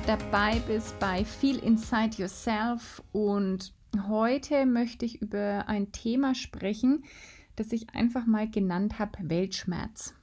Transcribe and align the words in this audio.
Dabei 0.00 0.60
bist 0.66 0.98
bei 0.98 1.24
Feel 1.24 1.58
Inside 1.58 2.16
Yourself. 2.18 3.02
Und 3.12 3.72
heute 4.08 4.66
möchte 4.66 5.04
ich 5.06 5.22
über 5.22 5.64
ein 5.68 5.92
Thema 5.92 6.34
sprechen, 6.34 7.04
das 7.56 7.72
ich 7.72 7.94
einfach 7.94 8.26
mal 8.26 8.50
genannt 8.50 8.98
habe, 8.98 9.18
Weltschmerz. 9.22 10.14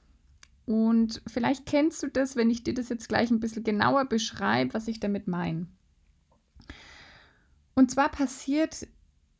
Und 0.66 1.22
vielleicht 1.26 1.66
kennst 1.66 2.02
du 2.02 2.08
das, 2.08 2.36
wenn 2.36 2.50
ich 2.50 2.62
dir 2.62 2.74
das 2.74 2.88
jetzt 2.88 3.08
gleich 3.08 3.30
ein 3.30 3.40
bisschen 3.40 3.64
genauer 3.64 4.04
beschreibe, 4.04 4.74
was 4.74 4.86
ich 4.86 5.00
damit 5.00 5.26
meine. 5.26 5.66
Und 7.74 7.90
zwar 7.90 8.10
passiert 8.10 8.86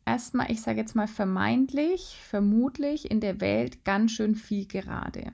erstmal, 0.05 0.51
ich 0.51 0.61
sage 0.61 0.81
jetzt 0.81 0.97
mal 0.97 1.07
vermeintlich, 1.09 2.19
vermutlich 2.29 3.11
in 3.11 3.21
der 3.21 3.41
Welt 3.41 3.85
ganz 3.85 4.13
schön 4.13 4.35
viel 4.35 4.67
gerade. 4.67 5.33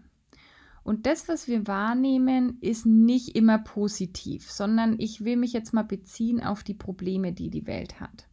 Und 0.91 1.07
das, 1.07 1.29
was 1.29 1.47
wir 1.47 1.69
wahrnehmen, 1.69 2.59
ist 2.61 2.85
nicht 2.85 3.37
immer 3.37 3.59
positiv, 3.59 4.51
sondern 4.51 4.99
ich 4.99 5.25
will 5.25 5.37
mich 5.37 5.53
jetzt 5.53 5.73
mal 5.73 5.85
beziehen 5.85 6.43
auf 6.43 6.65
die 6.65 6.75
Probleme, 6.75 7.33
die 7.33 7.49
die 7.49 7.69
Welt 7.69 8.01
hat. 8.01 8.27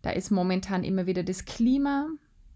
Da 0.00 0.10
ist 0.10 0.30
momentan 0.30 0.84
immer 0.84 1.06
wieder 1.06 1.24
das 1.24 1.44
Klima. 1.44 2.06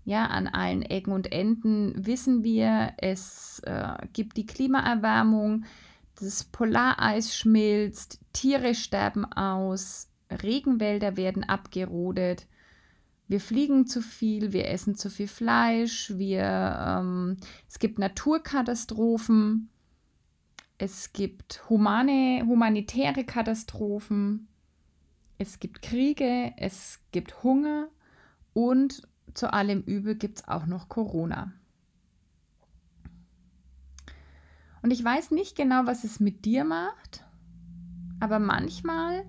Ja, 0.05 0.27
an 0.27 0.47
allen 0.47 0.83
Ecken 0.83 1.13
und 1.13 1.33
Enden 1.33 2.07
wissen 2.07 2.45
wir, 2.45 2.93
es 2.99 3.61
äh, 3.65 3.97
gibt 4.13 4.37
die 4.37 4.47
Klimaerwärmung, 4.47 5.65
das 6.21 6.45
Polareis 6.45 7.37
schmilzt, 7.37 8.21
Tiere 8.33 8.77
sterben 8.77 9.25
aus, 9.25 10.09
Regenwälder 10.31 11.17
werden 11.17 11.43
abgerodet 11.43 12.47
wir 13.29 13.41
fliegen 13.41 13.87
zu 13.87 14.03
viel, 14.03 14.53
wir 14.53 14.69
essen 14.69 14.95
zu 14.95 15.11
viel 15.11 15.29
Fleisch, 15.29 16.13
wir, 16.17 16.45
ähm, 16.45 17.37
es 17.69 17.79
gibt 17.79 17.99
Naturkatastrophen, 17.99 19.69
es 20.79 21.13
gibt 21.13 21.69
humane, 21.69 22.45
humanitäre 22.47 23.25
Katastrophen, 23.25 24.49
es 25.39 25.59
gibt 25.59 25.83
Kriege, 25.83 26.53
es 26.57 27.01
gibt 27.13 27.43
Hunger 27.43 27.89
und 28.55 29.03
zu 29.35 29.53
allem 29.53 29.83
Übel 29.83 30.15
gibt 30.15 30.39
es 30.39 30.49
auch 30.49 30.67
noch 30.67 30.89
Corona. 30.89 31.53
Und 34.83 34.93
ich 34.93 35.03
weiß 35.03 35.33
nicht 35.33 35.57
genau, 35.57 35.87
was 35.87 36.05
es 36.05 36.21
mit 36.21 36.45
dir 36.45 36.65
macht, 36.65 37.25
aber 38.21 38.39
manchmal 38.39 39.25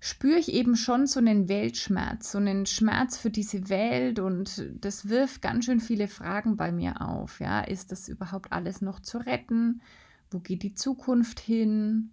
spüre 0.00 0.38
ich 0.38 0.52
eben 0.52 0.76
schon 0.76 1.06
so 1.06 1.18
einen 1.18 1.48
Weltschmerz, 1.48 2.32
so 2.32 2.38
einen 2.38 2.66
Schmerz 2.66 3.18
für 3.18 3.30
diese 3.30 3.68
Welt 3.68 4.18
und 4.18 4.70
das 4.80 5.08
wirft 5.08 5.42
ganz 5.42 5.64
schön 5.64 5.80
viele 5.80 6.08
Fragen 6.08 6.56
bei 6.56 6.70
mir 6.70 7.00
auf. 7.00 7.40
Ja, 7.40 7.60
ist 7.60 7.90
das 7.90 8.08
überhaupt 8.08 8.52
alles 8.52 8.80
noch 8.80 9.00
zu 9.00 9.18
retten? 9.18 9.82
Wo 10.30 10.38
geht 10.38 10.62
die 10.62 10.74
Zukunft 10.74 11.40
hin? 11.40 12.10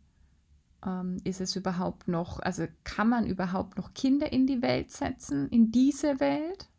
Ähm, 0.83 1.17
ist 1.23 1.41
es 1.41 1.55
überhaupt 1.55 2.07
noch, 2.07 2.39
also 2.39 2.65
kann 2.83 3.09
man 3.09 3.27
überhaupt 3.27 3.77
noch 3.77 3.93
Kinder 3.93 4.31
in 4.33 4.47
die 4.47 4.61
Welt 4.61 4.91
setzen, 4.91 5.47
in 5.49 5.71
diese 5.71 6.19
Welt? 6.19 6.69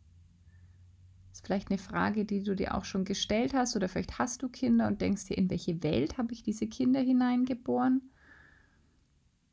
Das 1.28 1.40
ist 1.40 1.46
vielleicht 1.46 1.70
eine 1.70 1.78
Frage, 1.78 2.24
die 2.24 2.42
du 2.42 2.56
dir 2.56 2.74
auch 2.74 2.84
schon 2.84 3.04
gestellt 3.04 3.54
hast 3.54 3.76
oder 3.76 3.88
vielleicht 3.88 4.18
hast 4.18 4.42
du 4.42 4.48
Kinder 4.48 4.88
und 4.88 5.00
denkst 5.00 5.26
dir, 5.26 5.38
in 5.38 5.50
welche 5.50 5.82
Welt 5.84 6.18
habe 6.18 6.32
ich 6.32 6.42
diese 6.42 6.66
Kinder 6.66 7.00
hineingeboren? 7.00 8.10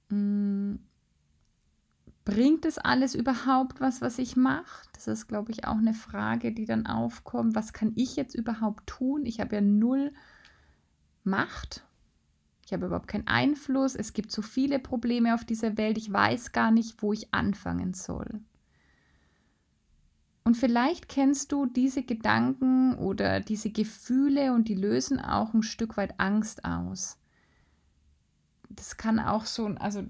Hm 0.10 0.80
bringt 2.26 2.66
es 2.66 2.78
alles 2.78 3.16
überhaupt 3.16 3.82
was, 3.82 4.02
was 4.02 4.18
ich 4.18 4.36
mache? 4.36 4.88
Das 4.94 5.08
ist, 5.08 5.28
glaube 5.28 5.52
ich, 5.52 5.66
auch 5.68 5.78
eine 5.78 5.94
Frage, 5.94 6.54
die 6.54 6.66
dann 6.66 6.86
aufkommt. 6.86 7.56
Was 7.56 7.74
kann 7.74 7.92
ich 7.96 8.16
jetzt 8.16 8.36
überhaupt 8.36 8.88
tun? 8.88 9.26
Ich 9.26 9.40
habe 9.40 9.56
ja 9.56 9.62
null 9.62 10.12
Macht. 11.24 11.86
Ich 12.66 12.74
habe 12.74 12.86
überhaupt 12.86 13.08
keinen 13.08 13.28
Einfluss. 13.28 13.96
Es 13.96 14.14
gibt 14.14 14.32
so 14.32 14.42
viele 14.42 14.80
Probleme 14.80 15.36
auf 15.36 15.46
dieser 15.46 15.78
Welt. 15.78 15.98
Ich 15.98 16.12
weiß 16.12 16.52
gar 16.52 16.72
nicht, 16.72 17.02
wo 17.02 17.14
ich 17.14 17.34
anfangen 17.34 17.94
soll. 17.94 18.42
Und 20.46 20.56
vielleicht 20.56 21.08
kennst 21.08 21.52
du 21.52 21.66
diese 21.66 22.04
Gedanken 22.04 22.96
oder 22.96 23.40
diese 23.40 23.70
Gefühle 23.70 24.54
und 24.54 24.68
die 24.68 24.76
lösen 24.76 25.20
auch 25.20 25.54
ein 25.54 25.64
Stück 25.64 25.96
weit 25.96 26.20
Angst 26.20 26.66
aus. 26.66 27.18
Das 28.70 28.98
kann 28.98 29.20
auch 29.20 29.46
so, 29.46 29.68
also 29.68 30.04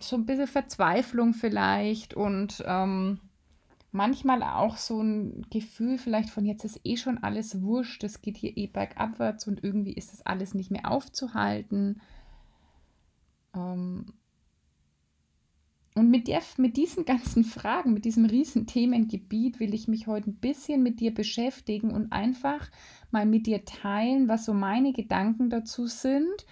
so 0.00 0.16
ein 0.16 0.26
bisschen 0.26 0.46
Verzweiflung 0.46 1.34
vielleicht 1.34 2.14
und 2.14 2.62
ähm, 2.66 3.20
manchmal 3.92 4.42
auch 4.42 4.76
so 4.76 5.00
ein 5.00 5.46
Gefühl 5.50 5.98
vielleicht 5.98 6.30
von 6.30 6.44
jetzt 6.44 6.64
ist 6.64 6.80
eh 6.84 6.96
schon 6.96 7.18
alles 7.18 7.62
wurscht, 7.62 8.04
es 8.04 8.20
geht 8.20 8.36
hier 8.36 8.56
eh 8.56 8.66
bergabwärts 8.66 9.46
und 9.46 9.62
irgendwie 9.62 9.92
ist 9.92 10.12
das 10.12 10.24
alles 10.26 10.54
nicht 10.54 10.70
mehr 10.70 10.90
aufzuhalten. 10.90 12.00
Ähm, 13.54 14.12
und 15.94 16.10
mit, 16.10 16.28
der, 16.28 16.42
mit 16.58 16.76
diesen 16.76 17.04
ganzen 17.04 17.42
Fragen, 17.42 17.92
mit 17.92 18.04
diesem 18.04 18.24
riesen 18.24 18.66
Themengebiet 18.66 19.58
will 19.58 19.74
ich 19.74 19.88
mich 19.88 20.06
heute 20.06 20.30
ein 20.30 20.36
bisschen 20.36 20.82
mit 20.82 21.00
dir 21.00 21.12
beschäftigen 21.12 21.90
und 21.90 22.12
einfach 22.12 22.70
mal 23.10 23.26
mit 23.26 23.46
dir 23.46 23.64
teilen, 23.64 24.28
was 24.28 24.44
so 24.44 24.54
meine 24.54 24.92
Gedanken 24.92 25.50
dazu 25.50 25.86
sind 25.86 26.46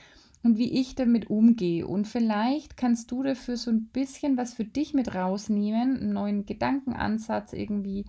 und 0.46 0.58
wie 0.58 0.80
ich 0.80 0.94
damit 0.94 1.28
umgehe. 1.28 1.86
Und 1.86 2.06
vielleicht 2.06 2.76
kannst 2.76 3.10
du 3.10 3.22
dafür 3.22 3.56
so 3.56 3.70
ein 3.70 3.86
bisschen 3.86 4.36
was 4.36 4.54
für 4.54 4.64
dich 4.64 4.94
mit 4.94 5.14
rausnehmen, 5.14 5.96
einen 5.96 6.12
neuen 6.12 6.46
Gedankenansatz, 6.46 7.52
irgendwie 7.52 8.06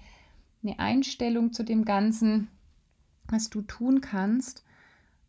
eine 0.64 0.80
Einstellung 0.80 1.52
zu 1.52 1.64
dem 1.64 1.84
Ganzen, 1.84 2.48
was 3.28 3.50
du 3.50 3.62
tun 3.62 4.02
kannst, 4.02 4.64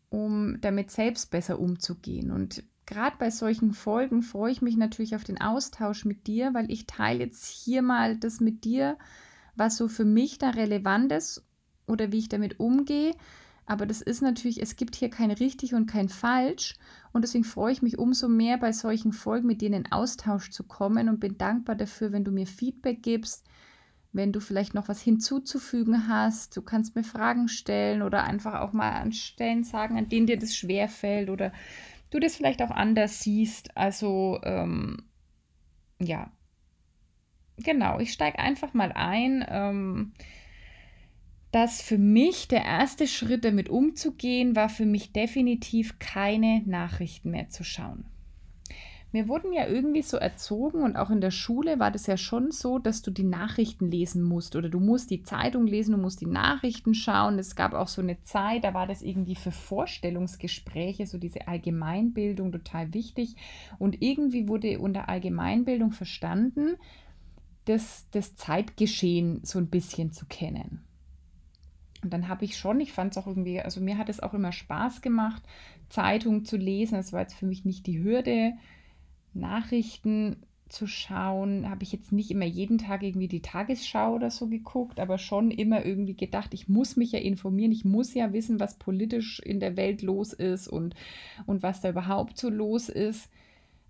um 0.09 0.61
damit 0.61 0.91
selbst 0.91 1.31
besser 1.31 1.59
umzugehen. 1.59 2.31
Und 2.31 2.63
gerade 2.85 3.15
bei 3.17 3.31
solchen 3.31 3.73
Folgen 3.73 4.21
freue 4.21 4.51
ich 4.51 4.61
mich 4.61 4.77
natürlich 4.77 5.15
auf 5.15 5.23
den 5.23 5.41
Austausch 5.41 6.05
mit 6.05 6.27
dir, 6.27 6.53
weil 6.53 6.71
ich 6.71 6.85
teile 6.85 7.25
jetzt 7.25 7.45
hier 7.45 7.81
mal 7.81 8.17
das 8.17 8.39
mit 8.39 8.63
dir, 8.63 8.97
was 9.55 9.77
so 9.77 9.87
für 9.87 10.05
mich 10.05 10.37
da 10.37 10.51
relevant 10.51 11.11
ist 11.11 11.43
oder 11.87 12.11
wie 12.11 12.19
ich 12.19 12.29
damit 12.29 12.59
umgehe. 12.59 13.15
Aber 13.69 13.85
das 13.85 14.01
ist 14.01 14.23
natürlich, 14.23 14.63
es 14.63 14.77
gibt 14.77 14.95
hier 14.95 15.11
kein 15.11 15.29
richtig 15.29 15.75
und 15.75 15.85
kein 15.85 16.09
falsch. 16.09 16.75
Und 17.11 17.21
deswegen 17.21 17.43
freue 17.43 17.71
ich 17.71 17.83
mich 17.83 17.99
umso 17.99 18.27
mehr, 18.27 18.57
bei 18.57 18.71
solchen 18.71 19.13
Folgen 19.13 19.45
mit 19.45 19.61
dir 19.61 19.71
in 19.71 19.91
Austausch 19.91 20.49
zu 20.49 20.63
kommen 20.63 21.07
und 21.07 21.19
bin 21.19 21.37
dankbar 21.37 21.75
dafür, 21.75 22.11
wenn 22.11 22.23
du 22.23 22.31
mir 22.31 22.47
Feedback 22.47 23.03
gibst, 23.03 23.45
wenn 24.11 24.31
du 24.31 24.39
vielleicht 24.39 24.73
noch 24.73 24.87
was 24.87 24.99
hinzuzufügen 25.01 26.07
hast. 26.07 26.57
Du 26.57 26.63
kannst 26.63 26.95
mir 26.95 27.03
Fragen 27.03 27.47
stellen 27.47 28.01
oder 28.01 28.23
einfach 28.23 28.59
auch 28.61 28.73
mal 28.73 28.89
an 28.89 29.11
Stellen 29.11 29.63
sagen, 29.63 29.99
an 29.99 30.09
denen 30.09 30.25
dir 30.25 30.39
das 30.39 30.55
schwerfällt 30.55 31.29
oder 31.29 31.53
du 32.09 32.19
das 32.19 32.35
vielleicht 32.35 32.63
auch 32.63 32.71
anders 32.71 33.19
siehst. 33.19 33.77
Also, 33.77 34.39
ähm, 34.45 35.03
ja. 35.99 36.31
Genau, 37.57 37.99
ich 37.99 38.13
steige 38.13 38.39
einfach 38.39 38.73
mal 38.73 38.91
ein. 38.93 39.45
Ähm, 39.47 40.13
dass 41.51 41.81
für 41.81 41.97
mich 41.97 42.47
der 42.47 42.63
erste 42.63 43.07
Schritt 43.07 43.43
damit 43.43 43.69
umzugehen, 43.69 44.55
war 44.55 44.69
für 44.69 44.85
mich 44.85 45.13
definitiv 45.13 45.97
keine 45.99 46.61
Nachrichten 46.65 47.31
mehr 47.31 47.49
zu 47.49 47.63
schauen. 47.63 48.05
Wir 49.11 49.27
wurden 49.27 49.53
ja 49.53 49.67
irgendwie 49.67 50.03
so 50.03 50.17
erzogen 50.17 50.83
und 50.83 50.95
auch 50.95 51.09
in 51.09 51.19
der 51.19 51.31
Schule 51.31 51.79
war 51.79 51.89
das 51.89 52.05
ja 52.05 52.15
schon 52.15 52.51
so, 52.51 52.77
dass 52.77 53.01
du 53.01 53.09
die 53.09 53.23
Nachrichten 53.23 53.89
lesen 53.89 54.21
musst 54.21 54.55
oder 54.55 54.69
du 54.69 54.79
musst 54.79 55.09
die 55.09 55.23
Zeitung 55.23 55.65
lesen, 55.65 55.93
du 55.93 55.97
musst 55.97 56.21
die 56.21 56.27
Nachrichten 56.27 56.93
schauen. 56.93 57.39
Es 57.39 57.55
gab 57.55 57.73
auch 57.73 57.87
so 57.87 58.03
eine 58.03 58.21
Zeit, 58.21 58.63
da 58.63 58.75
war 58.75 58.85
das 58.85 59.01
irgendwie 59.01 59.33
für 59.33 59.51
Vorstellungsgespräche, 59.51 61.07
so 61.07 61.17
diese 61.17 61.47
Allgemeinbildung 61.47 62.51
total 62.51 62.93
wichtig. 62.93 63.35
Und 63.79 63.99
irgendwie 63.99 64.47
wurde 64.47 64.77
unter 64.77 65.09
Allgemeinbildung 65.09 65.91
verstanden, 65.91 66.75
das, 67.65 68.05
das 68.11 68.35
Zeitgeschehen 68.35 69.39
so 69.43 69.57
ein 69.57 69.69
bisschen 69.69 70.11
zu 70.11 70.27
kennen. 70.27 70.83
Und 72.03 72.13
dann 72.13 72.27
habe 72.27 72.45
ich 72.45 72.57
schon, 72.57 72.79
ich 72.79 72.93
fand 72.93 73.11
es 73.11 73.17
auch 73.17 73.27
irgendwie, 73.27 73.59
also 73.59 73.81
mir 73.81 73.97
hat 73.97 74.09
es 74.09 74.21
auch 74.21 74.33
immer 74.33 74.51
Spaß 74.51 75.01
gemacht, 75.01 75.43
Zeitung 75.89 76.45
zu 76.45 76.57
lesen. 76.57 76.95
Das 76.95 77.13
war 77.13 77.21
jetzt 77.21 77.35
für 77.35 77.45
mich 77.45 77.65
nicht 77.65 77.87
die 77.87 78.01
Hürde. 78.01 78.53
Nachrichten 79.33 80.37
zu 80.69 80.87
schauen, 80.87 81.69
habe 81.69 81.83
ich 81.83 81.91
jetzt 81.91 82.11
nicht 82.11 82.31
immer 82.31 82.45
jeden 82.45 82.77
Tag 82.77 83.03
irgendwie 83.03 83.27
die 83.27 83.41
Tagesschau 83.41 84.13
oder 84.13 84.29
so 84.29 84.47
geguckt, 84.47 84.99
aber 84.99 85.17
schon 85.17 85.51
immer 85.51 85.83
irgendwie 85.83 86.15
gedacht, 86.15 86.53
ich 86.53 86.69
muss 86.69 86.95
mich 86.95 87.11
ja 87.11 87.19
informieren, 87.19 87.71
ich 87.71 87.85
muss 87.85 88.13
ja 88.13 88.31
wissen, 88.33 88.59
was 88.59 88.77
politisch 88.77 89.39
in 89.39 89.59
der 89.59 89.77
Welt 89.77 90.01
los 90.01 90.31
ist 90.31 90.67
und, 90.67 90.95
und 91.47 91.63
was 91.63 91.81
da 91.81 91.89
überhaupt 91.89 92.37
so 92.37 92.49
los 92.49 92.87
ist. 92.87 93.29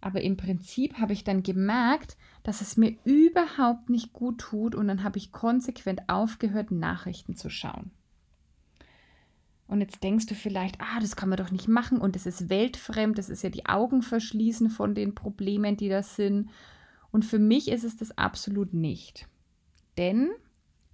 Aber 0.01 0.21
im 0.21 0.37
Prinzip 0.37 0.97
habe 0.97 1.11
ich 1.11 1.25
dann 1.25 1.43
gemerkt, 1.43 2.15
dass 2.43 2.61
es 2.61 2.77
mir 2.77 2.95
überhaupt 3.03 3.89
nicht 3.89 4.13
gut 4.13 4.39
tut 4.39 4.73
und 4.73 4.87
dann 4.87 5.03
habe 5.03 5.17
ich 5.17 5.33
konsequent 5.33 6.07
aufgehört, 6.07 6.71
Nachrichten 6.71 7.35
zu 7.35 7.49
schauen. 7.49 7.91
Und 9.69 9.81
jetzt 9.81 10.03
denkst 10.03 10.25
du 10.25 10.33
vielleicht, 10.33 10.81
ah, 10.81 10.99
das 10.99 11.15
kann 11.15 11.29
man 11.29 11.37
doch 11.37 11.51
nicht 11.51 11.67
machen 11.67 11.99
und 11.99 12.15
es 12.15 12.25
ist 12.25 12.49
weltfremd, 12.49 13.19
das 13.19 13.29
ist 13.29 13.43
ja 13.43 13.51
die 13.51 13.67
Augen 13.67 14.01
verschließen 14.01 14.71
von 14.71 14.95
den 14.95 15.13
Problemen, 15.13 15.77
die 15.77 15.89
da 15.89 16.01
sind. 16.01 16.49
Und 17.11 17.23
für 17.23 17.37
mich 17.37 17.67
ist 17.67 17.83
es 17.83 17.95
das 17.95 18.17
absolut 18.17 18.73
nicht. 18.73 19.27
Denn 19.95 20.31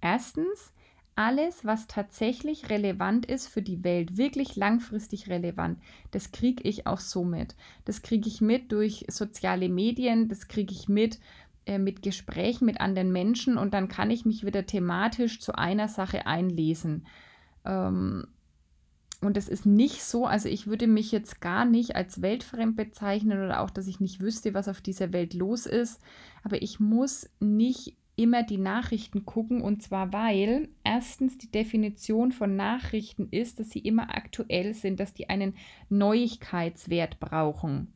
erstens, 0.02 0.74
alles, 1.14 1.64
was 1.64 1.86
tatsächlich 1.86 2.68
relevant 2.68 3.24
ist 3.24 3.48
für 3.48 3.62
die 3.62 3.82
Welt, 3.82 4.18
wirklich 4.18 4.56
langfristig 4.56 5.30
relevant, 5.30 5.78
das 6.10 6.30
kriege 6.30 6.62
ich 6.68 6.86
auch 6.86 7.00
so 7.00 7.24
mit. 7.24 7.56
Das 7.86 8.02
kriege 8.02 8.28
ich 8.28 8.42
mit 8.42 8.72
durch 8.72 9.06
soziale 9.08 9.70
Medien, 9.70 10.28
das 10.28 10.48
kriege 10.48 10.74
ich 10.74 10.86
mit 10.86 11.18
äh, 11.64 11.78
mit 11.78 12.02
Gesprächen 12.02 12.66
mit 12.66 12.82
anderen 12.82 13.10
Menschen 13.10 13.56
und 13.56 13.72
dann 13.72 13.88
kann 13.88 14.10
ich 14.10 14.26
mich 14.26 14.44
wieder 14.44 14.66
thematisch 14.66 15.40
zu 15.40 15.54
einer 15.54 15.88
Sache 15.88 16.26
einlesen. 16.26 17.06
Ähm, 17.64 18.26
und 19.22 19.36
es 19.36 19.48
ist 19.48 19.66
nicht 19.66 20.02
so, 20.02 20.26
also 20.26 20.48
ich 20.48 20.66
würde 20.66 20.86
mich 20.86 21.12
jetzt 21.12 21.40
gar 21.40 21.64
nicht 21.64 21.96
als 21.96 22.22
weltfremd 22.22 22.76
bezeichnen 22.76 23.42
oder 23.42 23.60
auch, 23.60 23.70
dass 23.70 23.86
ich 23.86 24.00
nicht 24.00 24.20
wüsste, 24.20 24.54
was 24.54 24.68
auf 24.68 24.80
dieser 24.80 25.12
Welt 25.12 25.34
los 25.34 25.66
ist. 25.66 26.00
Aber 26.42 26.60
ich 26.62 26.80
muss 26.80 27.28
nicht 27.40 27.96
immer 28.16 28.42
die 28.42 28.58
Nachrichten 28.58 29.26
gucken 29.26 29.60
und 29.60 29.82
zwar 29.82 30.12
weil 30.12 30.68
erstens 30.84 31.36
die 31.38 31.50
Definition 31.50 32.32
von 32.32 32.56
Nachrichten 32.56 33.28
ist, 33.30 33.60
dass 33.60 33.70
sie 33.70 33.80
immer 33.80 34.14
aktuell 34.14 34.74
sind, 34.74 35.00
dass 35.00 35.12
die 35.12 35.28
einen 35.28 35.54
Neuigkeitswert 35.90 37.20
brauchen. 37.20 37.92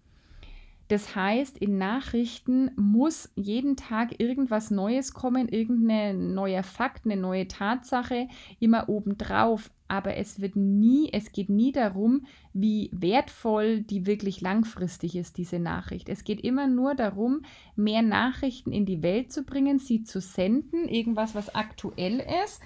Das 0.89 1.15
heißt, 1.15 1.57
in 1.59 1.79
Nachrichten 1.79 2.73
muss 2.77 3.31
jeden 3.37 3.77
Tag 3.77 4.19
irgendwas 4.21 4.73
Neues 4.73 5.15
kommen, 5.15 5.49
irgendein 5.49 6.35
neuer 6.35 6.65
Fakt, 6.65 7.05
eine 7.05 7.17
neue 7.17 7.47
Tatsache, 7.47 8.27
immer 8.59 8.89
obendrauf. 8.89 9.71
Aber 9.91 10.17
es 10.17 10.41
wird 10.41 10.55
nie, 10.55 11.11
es 11.13 11.33
geht 11.33 11.49
nie 11.51 11.73
darum, 11.73 12.25
wie 12.53 12.91
wertvoll 12.93 13.81
die 13.81 14.07
wirklich 14.07 14.41
langfristig 14.41 15.17
ist, 15.17 15.37
diese 15.37 15.59
Nachricht. 15.59 16.09
Es 16.09 16.23
geht 16.23 16.43
immer 16.43 16.69
nur 16.69 16.95
darum, 16.95 17.43
mehr 17.75 18.03
Nachrichten 18.03 18.71
in 18.71 18.87
die 18.87 19.03
Welt 19.03 19.33
zu 19.33 19.43
bringen, 19.43 19.81
sie 19.81 20.05
zu 20.05 20.21
senden, 20.21 20.87
irgendwas, 20.87 21.35
was 21.35 21.57
aktuell 21.57 22.25
ist. 22.45 22.63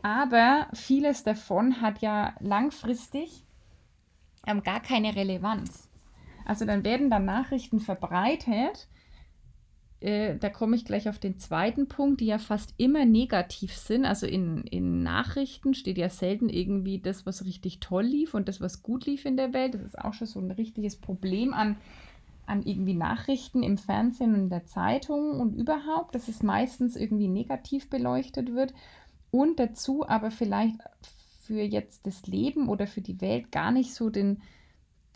Aber 0.00 0.68
vieles 0.72 1.22
davon 1.22 1.82
hat 1.82 2.00
ja 2.00 2.34
langfristig 2.40 3.44
ähm, 4.46 4.62
gar 4.62 4.80
keine 4.80 5.14
Relevanz. 5.16 5.90
Also 6.46 6.64
dann 6.64 6.82
werden 6.82 7.10
da 7.10 7.18
Nachrichten 7.18 7.78
verbreitet. 7.78 8.88
Äh, 10.00 10.36
da 10.36 10.48
komme 10.48 10.76
ich 10.76 10.84
gleich 10.84 11.08
auf 11.08 11.18
den 11.18 11.38
zweiten 11.38 11.88
Punkt, 11.88 12.20
die 12.20 12.26
ja 12.26 12.38
fast 12.38 12.72
immer 12.76 13.04
negativ 13.04 13.76
sind. 13.76 14.04
Also 14.04 14.26
in, 14.26 14.62
in 14.64 15.02
Nachrichten 15.02 15.74
steht 15.74 15.98
ja 15.98 16.08
selten 16.08 16.48
irgendwie 16.48 17.00
das, 17.00 17.26
was 17.26 17.44
richtig 17.44 17.80
toll 17.80 18.04
lief 18.04 18.34
und 18.34 18.48
das, 18.48 18.60
was 18.60 18.82
gut 18.82 19.06
lief 19.06 19.24
in 19.24 19.36
der 19.36 19.52
Welt. 19.52 19.74
Das 19.74 19.82
ist 19.82 19.98
auch 19.98 20.14
schon 20.14 20.28
so 20.28 20.38
ein 20.40 20.52
richtiges 20.52 20.96
Problem 20.96 21.52
an, 21.52 21.76
an 22.46 22.62
irgendwie 22.62 22.94
Nachrichten 22.94 23.62
im 23.64 23.76
Fernsehen 23.76 24.34
und 24.34 24.40
in 24.42 24.50
der 24.50 24.66
Zeitung 24.66 25.40
und 25.40 25.54
überhaupt, 25.54 26.14
dass 26.14 26.28
es 26.28 26.42
meistens 26.42 26.94
irgendwie 26.94 27.28
negativ 27.28 27.90
beleuchtet 27.90 28.54
wird. 28.54 28.74
Und 29.30 29.58
dazu 29.58 30.08
aber 30.08 30.30
vielleicht 30.30 30.76
für 31.42 31.60
jetzt 31.60 32.06
das 32.06 32.26
Leben 32.26 32.68
oder 32.68 32.86
für 32.86 33.00
die 33.00 33.20
Welt 33.20 33.50
gar 33.50 33.72
nicht 33.72 33.94
so 33.94 34.10
den, 34.10 34.42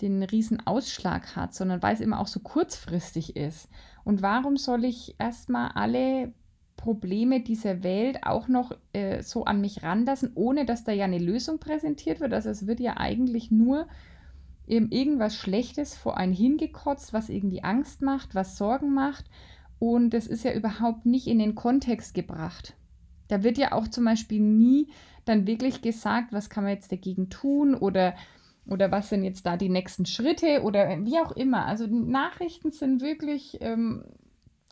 den 0.01 0.23
riesen 0.23 0.67
Ausschlag 0.67 1.37
hat, 1.37 1.55
sondern 1.55 1.83
weil 1.83 1.95
es 1.95 2.01
immer 2.01 2.19
auch 2.19 2.27
so 2.27 2.41
kurzfristig 2.41 3.37
ist. 3.37 3.69
Und 4.05 4.23
warum 4.23 4.57
soll 4.57 4.85
ich 4.85 5.15
erstmal 5.19 5.71
alle 5.73 6.33
Probleme 6.77 7.41
dieser 7.41 7.83
Welt 7.85 8.21
auch 8.25 8.49
noch 8.49 8.73
äh, 8.93 9.23
so 9.23 9.45
an 9.45 9.61
mich 9.61 9.83
ranlassen, 9.83 10.33
ohne 10.35 10.67
dass 10.67 10.85
da 10.85 10.93
ja 10.93 11.05
eine 11.05 11.19
Lösung 11.19 11.59
präsentiert 11.59 12.21
wird? 12.21 12.33
Also 12.33 12.51
es 12.51 12.67
wird 12.67 12.81
ja 12.81 12.97
eigentlich 12.97 13.51
nur 13.51 13.87
eben 14.67 14.91
irgendwas 14.91 15.37
Schlechtes 15.37 15.97
vor 15.97 16.17
einen 16.17 16.33
hingekotzt, 16.33 17.13
was 17.13 17.29
irgendwie 17.29 17.63
Angst 17.63 18.03
macht, 18.03 18.35
was 18.35 18.57
Sorgen 18.57 18.95
macht. 18.95 19.27
Und 19.79 20.11
das 20.11 20.27
ist 20.27 20.45
ja 20.45 20.53
überhaupt 20.53 21.07
nicht 21.07 21.27
in 21.27 21.39
den 21.39 21.55
Kontext 21.55 22.15
gebracht. 22.15 22.75
Da 23.29 23.43
wird 23.43 23.59
ja 23.59 23.73
auch 23.73 23.89
zum 23.89 24.05
Beispiel 24.05 24.41
nie 24.41 24.89
dann 25.25 25.47
wirklich 25.47 25.83
gesagt, 25.83 26.33
was 26.33 26.51
kann 26.51 26.65
man 26.65 26.73
jetzt 26.73 26.93
dagegen 26.93 27.31
tun 27.31 27.75
oder 27.75 28.15
oder 28.67 28.91
was 28.93 29.09
sind 29.09 29.25
jetzt 29.25 29.45
da 29.47 29.57
die 29.57 29.69
nächsten 29.69 30.07
Schritte 30.07 30.63
oder 30.63 31.05
wie 31.05 31.19
auch 31.19 31.33
immer. 31.33 31.67
Also 31.67 31.87
Nachrichten 31.87 32.71
sind 32.71 33.01
wirklich 33.01 33.59
ähm, 33.61 34.05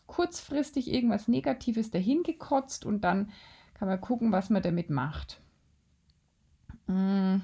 kurzfristig 0.07 0.91
irgendwas 0.91 1.27
Negatives 1.27 1.91
dahingekotzt 1.91 2.85
und 2.85 3.03
dann 3.03 3.31
kann 3.73 3.87
man 3.87 3.99
gucken, 3.99 4.31
was 4.31 4.49
man 4.49 4.61
damit 4.61 4.89
macht. 4.89 5.41
Mm. 6.87 7.37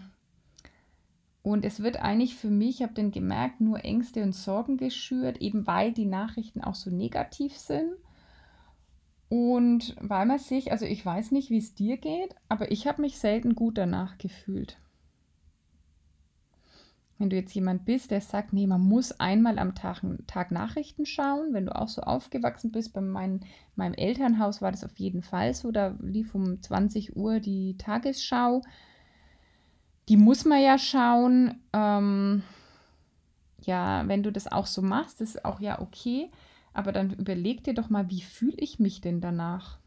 Und 1.42 1.64
es 1.64 1.82
wird 1.82 2.02
eigentlich 2.02 2.36
für 2.36 2.50
mich, 2.50 2.78
ich 2.78 2.84
habe 2.84 2.94
dann 2.94 3.12
gemerkt, 3.12 3.62
nur 3.62 3.86
Ängste 3.86 4.22
und 4.22 4.34
Sorgen 4.34 4.76
geschürt, 4.76 5.38
eben 5.38 5.66
weil 5.66 5.94
die 5.94 6.06
Nachrichten 6.06 6.62
auch 6.62 6.76
so 6.76 6.90
negativ 6.90 7.56
sind. 7.56 7.94
Und 9.30 9.96
weil 10.02 10.26
man 10.26 10.40
sich, 10.40 10.72
also 10.72 10.86
ich 10.86 11.06
weiß 11.06 11.32
nicht, 11.32 11.50
wie 11.50 11.58
es 11.58 11.74
dir 11.74 11.98
geht, 11.98 12.36
aber 12.50 12.70
ich 12.72 12.86
habe 12.86 13.02
mich 13.02 13.18
selten 13.18 13.56
gut 13.56 13.78
danach 13.78 14.18
gefühlt. 14.18 14.78
Wenn 17.20 17.32
du 17.32 17.36
jetzt 17.36 17.54
jemand 17.56 17.86
bist, 17.86 18.12
der 18.12 18.22
sagt, 18.22 18.54
nee, 18.54 18.68
man 18.68 18.82
muss 18.82 19.20
einmal 19.20 19.58
am 19.58 19.74
Tag, 19.74 20.04
Tag 20.28 20.52
Nachrichten 20.52 21.06
schauen, 21.06 21.54
wenn 21.54 21.66
du 21.66 21.76
auch 21.76 21.88
so 21.88 22.02
aufgewachsen 22.02 22.72
bist, 22.72 22.94
bei 22.94 23.02
mein, 23.02 23.42
meinem 23.76 23.96
Elternhaus 23.96 24.62
war 24.62 24.72
das 24.72 24.84
auf 24.84 24.98
jeden 25.00 25.24
Fall 25.24 25.54
so, 25.56 25.72
da 25.72 25.96
lief 26.00 26.36
um 26.36 26.62
20 26.62 27.16
Uhr 27.16 27.40
die 27.40 27.76
Tagesschau. 27.78 28.62
Die 30.10 30.18
muss 30.18 30.46
man 30.46 30.62
ja 30.62 30.78
schauen. 30.78 31.60
Ähm, 31.74 32.44
ja, 33.62 34.08
wenn 34.08 34.24
du 34.24 34.32
das 34.32 34.50
auch 34.52 34.68
so 34.68 34.82
machst, 34.82 35.20
ist 35.20 35.44
auch 35.44 35.60
ja 35.60 35.82
okay. 35.82 36.30
Aber 36.74 36.92
dann 36.92 37.12
überleg 37.12 37.64
dir 37.64 37.74
doch 37.74 37.90
mal, 37.90 38.10
wie 38.12 38.22
fühle 38.22 38.58
ich 38.58 38.80
mich 38.80 39.02
denn 39.02 39.22
danach? 39.22 39.80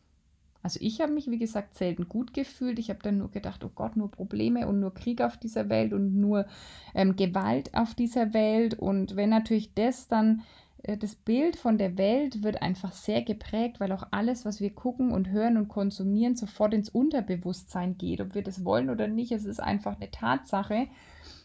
Also 0.62 0.78
ich 0.82 1.00
habe 1.00 1.12
mich, 1.12 1.30
wie 1.30 1.38
gesagt, 1.38 1.76
selten 1.76 2.08
gut 2.08 2.34
gefühlt. 2.34 2.78
Ich 2.78 2.90
habe 2.90 3.00
dann 3.02 3.18
nur 3.18 3.30
gedacht, 3.30 3.64
oh 3.64 3.70
Gott, 3.74 3.96
nur 3.96 4.10
Probleme 4.10 4.68
und 4.68 4.80
nur 4.80 4.92
Krieg 4.92 5.22
auf 5.22 5.36
dieser 5.36 5.68
Welt 5.68 5.92
und 5.92 6.20
nur 6.20 6.46
ähm, 6.94 7.16
Gewalt 7.16 7.74
auf 7.74 7.94
dieser 7.94 8.34
Welt. 8.34 8.74
Und 8.74 9.16
wenn 9.16 9.30
natürlich 9.30 9.72
das 9.74 10.08
dann, 10.08 10.42
äh, 10.82 10.98
das 10.98 11.14
Bild 11.14 11.56
von 11.56 11.78
der 11.78 11.96
Welt 11.96 12.42
wird 12.42 12.60
einfach 12.60 12.92
sehr 12.92 13.22
geprägt, 13.22 13.80
weil 13.80 13.92
auch 13.92 14.08
alles, 14.10 14.44
was 14.44 14.60
wir 14.60 14.70
gucken 14.70 15.12
und 15.12 15.30
hören 15.30 15.56
und 15.56 15.68
konsumieren, 15.68 16.36
sofort 16.36 16.74
ins 16.74 16.90
Unterbewusstsein 16.90 17.96
geht. 17.96 18.20
Ob 18.20 18.34
wir 18.34 18.42
das 18.42 18.64
wollen 18.64 18.90
oder 18.90 19.08
nicht, 19.08 19.32
es 19.32 19.46
ist 19.46 19.60
einfach 19.60 19.96
eine 19.96 20.10
Tatsache. 20.10 20.88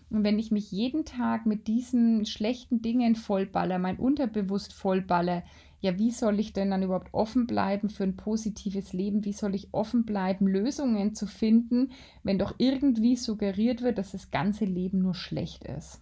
Und 0.10 0.24
wenn 0.24 0.40
ich 0.40 0.52
mich 0.52 0.72
jeden 0.72 1.06
Tag 1.06 1.46
mit 1.46 1.68
diesen 1.68 2.26
schlechten 2.26 2.82
Dingen 2.82 3.16
vollballer, 3.16 3.80
mein 3.80 3.98
Unterbewusst 3.98 4.74
vollballer, 4.74 5.44
ja, 5.86 6.00
wie 6.00 6.10
soll 6.10 6.40
ich 6.40 6.52
denn 6.52 6.72
dann 6.72 6.82
überhaupt 6.82 7.14
offen 7.14 7.46
bleiben 7.46 7.90
für 7.90 8.04
ein 8.06 8.18
positives 8.18 8.92
Leben? 8.92 9.24
Wie 9.24 9.34
soll 9.34 9.54
ich 9.54 9.72
offen 9.72 10.04
bleiben, 10.04 10.48
Lösungen 10.48 11.14
zu 11.14 11.28
finden, 11.28 11.92
wenn 12.24 12.40
doch 12.40 12.56
irgendwie 12.58 13.16
suggeriert 13.16 13.84
wird, 13.84 14.00
dass 14.00 14.12
das 14.12 14.32
ganze 14.32 14.66
Leben 14.66 15.04
nur 15.04 15.14
schlecht 15.14 15.64
ist? 15.66 16.02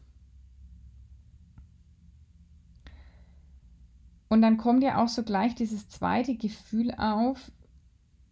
Und 4.29 4.41
dann 4.41 4.55
kommt 4.55 4.83
ja 4.83 5.03
auch 5.03 5.09
so 5.09 5.23
gleich 5.23 5.53
dieses 5.53 5.89
zweite 5.89 6.37
Gefühl 6.37 6.93
auf, 6.97 7.51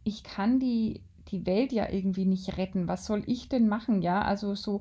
ich 0.05 0.23
kann 0.23 0.57
die, 0.57 1.03
die 1.27 1.45
Welt 1.45 1.73
ja 1.73 1.89
irgendwie 1.89 2.25
nicht 2.25 2.57
retten. 2.57 2.87
Was 2.87 3.05
soll 3.05 3.23
ich 3.25 3.49
denn 3.49 3.67
machen? 3.67 4.01
Ja, 4.01 4.21
also 4.21 4.55
so, 4.55 4.79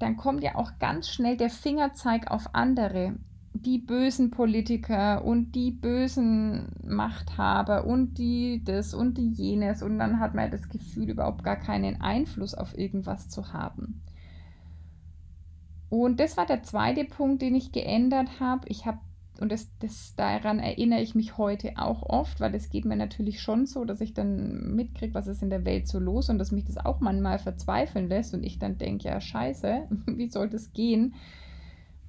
dann 0.00 0.16
kommt 0.16 0.42
ja 0.42 0.56
auch 0.56 0.72
ganz 0.80 1.08
schnell 1.08 1.36
der 1.36 1.50
Fingerzeig 1.50 2.32
auf 2.32 2.52
andere 2.52 3.14
die 3.52 3.78
bösen 3.78 4.30
Politiker 4.30 5.24
und 5.24 5.52
die 5.52 5.70
bösen 5.70 6.68
Machthaber 6.84 7.86
und 7.86 8.14
die 8.18 8.62
das 8.64 8.94
und 8.94 9.18
die 9.18 9.30
jenes 9.30 9.82
und 9.82 9.98
dann 9.98 10.20
hat 10.20 10.34
man 10.34 10.50
das 10.50 10.68
Gefühl, 10.68 11.10
überhaupt 11.10 11.44
gar 11.44 11.56
keinen 11.56 12.00
Einfluss 12.00 12.54
auf 12.54 12.76
irgendwas 12.76 13.28
zu 13.28 13.52
haben. 13.52 14.02
Und 15.90 16.20
das 16.20 16.36
war 16.36 16.46
der 16.46 16.62
zweite 16.62 17.04
Punkt, 17.04 17.42
den 17.42 17.54
ich 17.54 17.72
geändert 17.72 18.40
habe. 18.40 18.68
Ich 18.68 18.84
habe, 18.84 18.98
und 19.40 19.50
das, 19.50 19.70
das, 19.78 20.14
daran 20.16 20.58
erinnere 20.58 21.00
ich 21.00 21.14
mich 21.14 21.38
heute 21.38 21.72
auch 21.76 22.02
oft, 22.02 22.40
weil 22.40 22.54
es 22.54 22.68
geht 22.68 22.84
mir 22.84 22.96
natürlich 22.96 23.40
schon 23.40 23.64
so, 23.64 23.84
dass 23.84 24.00
ich 24.00 24.12
dann 24.12 24.74
mitkriege, 24.74 25.14
was 25.14 25.26
ist 25.26 25.42
in 25.42 25.50
der 25.50 25.64
Welt 25.64 25.88
so 25.88 25.98
los 25.98 26.28
und 26.28 26.38
dass 26.38 26.52
mich 26.52 26.64
das 26.64 26.76
auch 26.76 27.00
manchmal 27.00 27.38
verzweifeln 27.38 28.08
lässt 28.08 28.34
und 28.34 28.44
ich 28.44 28.58
dann 28.58 28.76
denke, 28.76 29.08
ja, 29.08 29.20
scheiße, 29.20 29.88
wie 30.06 30.28
soll 30.28 30.50
das 30.50 30.72
gehen? 30.72 31.14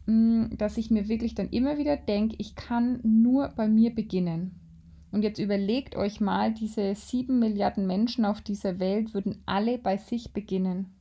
Dass 0.06 0.78
ich 0.78 0.90
mir 0.90 1.08
wirklich 1.08 1.36
dann 1.36 1.50
immer 1.50 1.78
wieder 1.78 1.96
denke, 1.96 2.36
ich 2.40 2.56
kann 2.56 3.00
nur 3.04 3.50
bei 3.50 3.68
mir 3.68 3.94
beginnen. 3.94 4.60
Und 5.12 5.24
jetzt 5.24 5.40
überlegt 5.40 5.96
euch 5.96 6.22
mal, 6.22 6.54
diese 6.54 6.94
sieben 6.96 7.40
Milliarden 7.40 7.88
Menschen 7.88 8.26
auf 8.26 8.42
dieser 8.42 8.80
Welt 8.80 9.14
würden 9.14 9.42
alle 9.46 9.78
bei 9.78 9.98
sich 9.98 10.34
beginnen. 10.34 10.96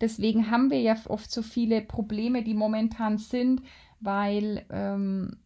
Deswegen 0.00 0.50
haben 0.50 0.70
wir 0.70 0.80
ja 0.80 0.96
oft 1.08 1.30
so 1.30 1.42
viele 1.42 1.82
Probleme, 1.82 2.42
die 2.42 2.54
momentan 2.54 3.18
sind, 3.18 3.62
weil 4.00 4.64
ähm, 4.70 5.36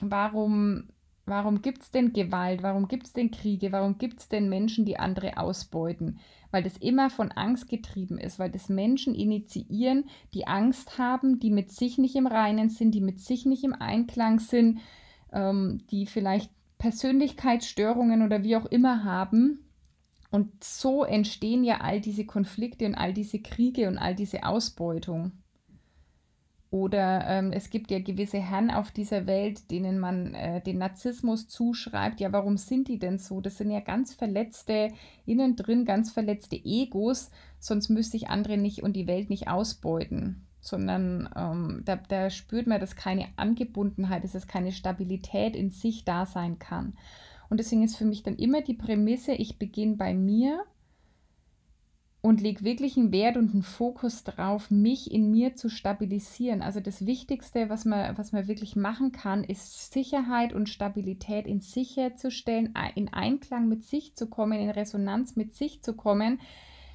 warum, 0.00 0.84
warum 1.26 1.60
gibt 1.60 1.82
es 1.82 1.90
denn 1.90 2.14
Gewalt? 2.14 2.62
Warum 2.62 2.88
gibt 2.88 3.06
es 3.06 3.12
denn 3.12 3.30
Kriege? 3.30 3.72
Warum 3.72 3.98
gibt 3.98 4.20
es 4.20 4.28
denn 4.28 4.48
Menschen, 4.48 4.86
die 4.86 4.98
andere 4.98 5.36
ausbeuten? 5.36 6.18
Weil 6.50 6.62
das 6.62 6.76
immer 6.78 7.10
von 7.10 7.30
Angst 7.30 7.68
getrieben 7.68 8.18
ist, 8.18 8.38
weil 8.38 8.50
das 8.50 8.68
Menschen 8.68 9.14
initiieren, 9.14 10.04
die 10.32 10.46
Angst 10.46 10.98
haben, 10.98 11.38
die 11.40 11.50
mit 11.50 11.70
sich 11.70 11.98
nicht 11.98 12.16
im 12.16 12.26
Reinen 12.26 12.70
sind, 12.70 12.92
die 12.92 13.00
mit 13.00 13.20
sich 13.20 13.44
nicht 13.44 13.64
im 13.64 13.74
Einklang 13.74 14.40
sind, 14.40 14.80
ähm, 15.32 15.82
die 15.90 16.06
vielleicht 16.06 16.50
Persönlichkeitsstörungen 16.78 18.22
oder 18.22 18.42
wie 18.44 18.56
auch 18.56 18.66
immer 18.66 19.04
haben. 19.04 19.64
Und 20.30 20.62
so 20.62 21.04
entstehen 21.04 21.64
ja 21.64 21.80
all 21.80 22.00
diese 22.00 22.24
Konflikte 22.24 22.86
und 22.86 22.94
all 22.94 23.12
diese 23.12 23.40
Kriege 23.40 23.88
und 23.88 23.98
all 23.98 24.14
diese 24.14 24.44
Ausbeutung. 24.44 25.32
Oder 26.70 27.26
ähm, 27.26 27.52
es 27.52 27.70
gibt 27.70 27.90
ja 27.90 27.98
gewisse 27.98 28.38
Herren 28.38 28.70
auf 28.70 28.90
dieser 28.90 29.26
Welt, 29.26 29.70
denen 29.70 29.98
man 29.98 30.34
äh, 30.34 30.60
den 30.60 30.78
Narzissmus 30.78 31.48
zuschreibt. 31.48 32.20
Ja, 32.20 32.30
warum 32.32 32.58
sind 32.58 32.88
die 32.88 32.98
denn 32.98 33.18
so? 33.18 33.40
Das 33.40 33.56
sind 33.56 33.70
ja 33.70 33.80
ganz 33.80 34.12
verletzte, 34.14 34.90
innen 35.24 35.56
drin 35.56 35.86
ganz 35.86 36.10
verletzte 36.10 36.56
Egos, 36.56 37.30
sonst 37.58 37.88
müsste 37.88 38.18
ich 38.18 38.28
andere 38.28 38.58
nicht 38.58 38.82
und 38.82 38.94
die 38.94 39.06
Welt 39.06 39.30
nicht 39.30 39.48
ausbeuten 39.48 40.44
sondern 40.60 41.28
ähm, 41.36 41.82
da, 41.84 41.96
da 41.96 42.30
spürt 42.30 42.66
man, 42.66 42.80
dass 42.80 42.96
keine 42.96 43.26
Angebundenheit 43.36 44.24
ist, 44.24 44.34
dass 44.34 44.48
keine 44.48 44.72
Stabilität 44.72 45.56
in 45.56 45.70
sich 45.70 46.04
da 46.04 46.26
sein 46.26 46.58
kann. 46.58 46.94
Und 47.48 47.58
deswegen 47.60 47.82
ist 47.82 47.96
für 47.96 48.04
mich 48.04 48.22
dann 48.22 48.36
immer 48.36 48.60
die 48.60 48.74
Prämisse, 48.74 49.32
ich 49.32 49.58
beginne 49.58 49.96
bei 49.96 50.14
mir 50.14 50.64
und 52.20 52.40
lege 52.40 52.64
wirklich 52.64 52.96
einen 52.96 53.12
Wert 53.12 53.36
und 53.36 53.52
einen 53.52 53.62
Fokus 53.62 54.24
drauf, 54.24 54.70
mich 54.70 55.12
in 55.12 55.30
mir 55.30 55.54
zu 55.54 55.68
stabilisieren. 55.68 56.62
Also 56.62 56.80
das 56.80 57.06
Wichtigste, 57.06 57.68
was 57.68 57.84
man, 57.84 58.18
was 58.18 58.32
man 58.32 58.48
wirklich 58.48 58.74
machen 58.74 59.12
kann, 59.12 59.44
ist 59.44 59.92
Sicherheit 59.92 60.52
und 60.52 60.68
Stabilität 60.68 61.46
in 61.46 61.60
sich 61.60 61.96
herzustellen, 61.96 62.74
in 62.96 63.12
Einklang 63.12 63.68
mit 63.68 63.84
sich 63.84 64.16
zu 64.16 64.26
kommen, 64.26 64.58
in 64.58 64.70
Resonanz 64.70 65.36
mit 65.36 65.54
sich 65.54 65.80
zu 65.82 65.94
kommen, 65.94 66.40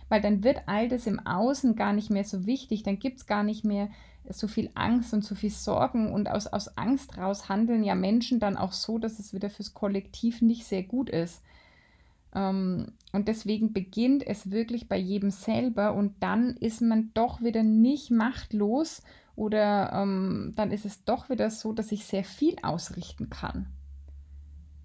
weil 0.10 0.22
dann 0.22 0.44
wird 0.44 0.64
all 0.66 0.90
das 0.90 1.08
im 1.08 1.26
Außen 1.26 1.76
gar 1.76 1.94
nicht 1.94 2.10
mehr 2.10 2.26
so 2.26 2.46
wichtig, 2.46 2.84
dann 2.84 3.00
gibt 3.00 3.20
es 3.20 3.26
gar 3.26 3.44
nicht 3.44 3.64
mehr 3.64 3.90
so 4.30 4.48
viel 4.48 4.70
Angst 4.76 5.14
und 5.14 5.24
so 5.24 5.36
viel 5.36 5.50
Sorgen 5.50 6.14
und 6.14 6.30
aus, 6.30 6.48
aus 6.48 6.78
Angst 6.78 7.18
raus 7.18 7.50
handeln 7.50 7.84
ja 7.84 7.96
Menschen 7.96 8.40
dann 8.40 8.58
auch 8.58 8.72
so, 8.74 8.98
dass 8.98 9.20
es 9.20 9.34
wieder 9.34 9.50
fürs 9.50 9.74
Kollektiv 9.74 10.42
nicht 10.42 10.66
sehr 10.66 10.84
gut 10.84 11.10
ist. 11.10 11.42
Ähm, 12.34 12.94
und 13.12 13.28
deswegen 13.28 13.74
beginnt 13.74 14.26
es 14.26 14.52
wirklich 14.52 14.88
bei 14.88 14.98
jedem 14.98 15.30
selber 15.30 15.94
und 15.94 16.16
dann 16.20 16.58
ist 16.58 16.82
man 16.82 17.12
doch 17.14 17.42
wieder 17.42 17.64
nicht 17.64 18.12
machtlos 18.12 19.04
oder 19.36 19.92
ähm, 19.94 20.54
dann 20.56 20.72
ist 20.72 20.86
es 20.86 21.04
doch 21.06 21.30
wieder 21.30 21.50
so, 21.50 21.74
dass 21.74 21.92
ich 21.92 22.06
sehr 22.06 22.24
viel 22.24 22.56
ausrichten 22.62 23.30
kann. 23.30 23.68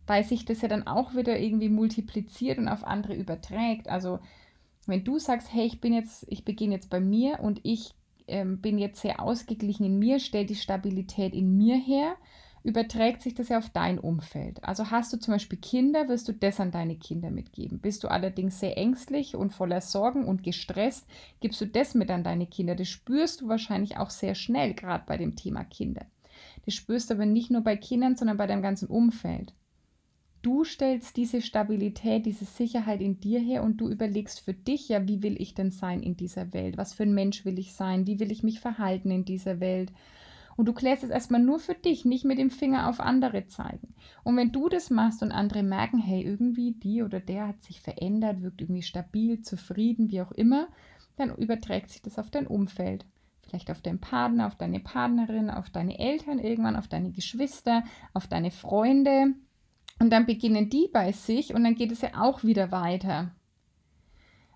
Weil 0.06 0.24
sich 0.24 0.44
das 0.44 0.62
ja 0.62 0.68
dann 0.68 0.86
auch 0.86 1.14
wieder 1.14 1.38
irgendwie 1.38 1.68
multipliziert 1.68 2.58
und 2.58 2.68
auf 2.68 2.84
andere 2.84 3.14
überträgt. 3.14 3.88
Also 3.88 4.20
wenn 4.86 5.04
du 5.04 5.18
sagst, 5.18 5.52
hey, 5.52 5.66
ich 5.66 5.80
bin 5.80 5.92
jetzt, 5.92 6.26
ich 6.28 6.44
beginne 6.44 6.74
jetzt 6.74 6.88
bei 6.88 7.00
mir 7.00 7.40
und 7.40 7.60
ich 7.62 7.94
ähm, 8.26 8.60
bin 8.60 8.78
jetzt 8.78 9.00
sehr 9.00 9.20
ausgeglichen 9.20 9.84
in 9.84 9.98
mir, 9.98 10.18
stell 10.18 10.46
die 10.46 10.54
Stabilität 10.54 11.34
in 11.34 11.56
mir 11.56 11.76
her, 11.76 12.14
überträgt 12.62 13.22
sich 13.22 13.34
das 13.34 13.48
ja 13.48 13.58
auf 13.58 13.70
dein 13.70 13.98
Umfeld. 13.98 14.62
Also 14.64 14.90
hast 14.90 15.12
du 15.12 15.18
zum 15.18 15.34
Beispiel 15.34 15.58
Kinder, 15.58 16.08
wirst 16.08 16.28
du 16.28 16.32
das 16.32 16.60
an 16.60 16.70
deine 16.70 16.96
Kinder 16.96 17.30
mitgeben. 17.30 17.78
Bist 17.78 18.04
du 18.04 18.08
allerdings 18.08 18.60
sehr 18.60 18.76
ängstlich 18.76 19.36
und 19.36 19.52
voller 19.52 19.80
Sorgen 19.80 20.24
und 20.24 20.42
gestresst, 20.42 21.06
gibst 21.40 21.60
du 21.60 21.66
das 21.66 21.94
mit 21.94 22.10
an 22.10 22.24
deine 22.24 22.46
Kinder. 22.46 22.74
Das 22.74 22.88
spürst 22.88 23.40
du 23.40 23.48
wahrscheinlich 23.48 23.96
auch 23.96 24.10
sehr 24.10 24.34
schnell, 24.34 24.74
gerade 24.74 25.04
bei 25.06 25.16
dem 25.16 25.36
Thema 25.36 25.64
Kinder. 25.64 26.06
Das 26.64 26.74
spürst 26.74 27.10
du 27.10 27.14
aber 27.14 27.26
nicht 27.26 27.50
nur 27.50 27.62
bei 27.62 27.76
Kindern, 27.76 28.16
sondern 28.16 28.36
bei 28.36 28.46
deinem 28.46 28.62
ganzen 28.62 28.88
Umfeld. 28.88 29.54
Du 30.42 30.62
stellst 30.64 31.16
diese 31.16 31.42
Stabilität, 31.42 32.24
diese 32.24 32.44
Sicherheit 32.44 33.00
in 33.00 33.18
dir 33.18 33.40
her 33.40 33.64
und 33.64 33.78
du 33.78 33.88
überlegst 33.88 34.40
für 34.40 34.54
dich, 34.54 34.88
ja, 34.88 35.06
wie 35.08 35.22
will 35.22 35.40
ich 35.40 35.54
denn 35.54 35.72
sein 35.72 36.00
in 36.00 36.16
dieser 36.16 36.52
Welt? 36.52 36.76
Was 36.76 36.94
für 36.94 37.02
ein 37.02 37.14
Mensch 37.14 37.44
will 37.44 37.58
ich 37.58 37.72
sein? 37.72 38.06
Wie 38.06 38.20
will 38.20 38.30
ich 38.30 38.44
mich 38.44 38.60
verhalten 38.60 39.10
in 39.10 39.24
dieser 39.24 39.58
Welt? 39.58 39.92
Und 40.58 40.66
du 40.66 40.74
klärst 40.74 41.04
es 41.04 41.10
erstmal 41.10 41.40
nur 41.40 41.60
für 41.60 41.74
dich, 41.74 42.04
nicht 42.04 42.24
mit 42.24 42.38
dem 42.38 42.50
Finger 42.50 42.88
auf 42.88 43.00
andere 43.00 43.46
zeigen. 43.46 43.94
Und 44.24 44.36
wenn 44.36 44.52
du 44.52 44.68
das 44.68 44.90
machst 44.90 45.22
und 45.22 45.32
andere 45.32 45.62
merken, 45.62 45.98
hey, 45.98 46.22
irgendwie 46.22 46.72
die 46.72 47.02
oder 47.02 47.20
der 47.20 47.48
hat 47.48 47.62
sich 47.62 47.80
verändert, 47.80 48.42
wirkt 48.42 48.60
irgendwie 48.60 48.82
stabil, 48.82 49.40
zufrieden, 49.40 50.10
wie 50.10 50.20
auch 50.20 50.32
immer, 50.32 50.68
dann 51.16 51.34
überträgt 51.34 51.90
sich 51.90 52.02
das 52.02 52.18
auf 52.18 52.30
dein 52.30 52.46
Umfeld. 52.46 53.06
Vielleicht 53.42 53.70
auf 53.70 53.80
deinen 53.80 54.00
Partner, 54.00 54.48
auf 54.48 54.56
deine 54.56 54.80
Partnerin, 54.80 55.48
auf 55.48 55.70
deine 55.70 55.98
Eltern 55.98 56.38
irgendwann, 56.38 56.76
auf 56.76 56.88
deine 56.88 57.12
Geschwister, 57.12 57.84
auf 58.12 58.26
deine 58.26 58.50
Freunde, 58.50 59.34
und 59.98 60.10
dann 60.10 60.26
beginnen 60.26 60.70
die 60.70 60.88
bei 60.92 61.12
sich 61.12 61.54
und 61.54 61.64
dann 61.64 61.74
geht 61.74 61.92
es 61.92 62.02
ja 62.02 62.10
auch 62.20 62.44
wieder 62.44 62.70
weiter. 62.70 63.32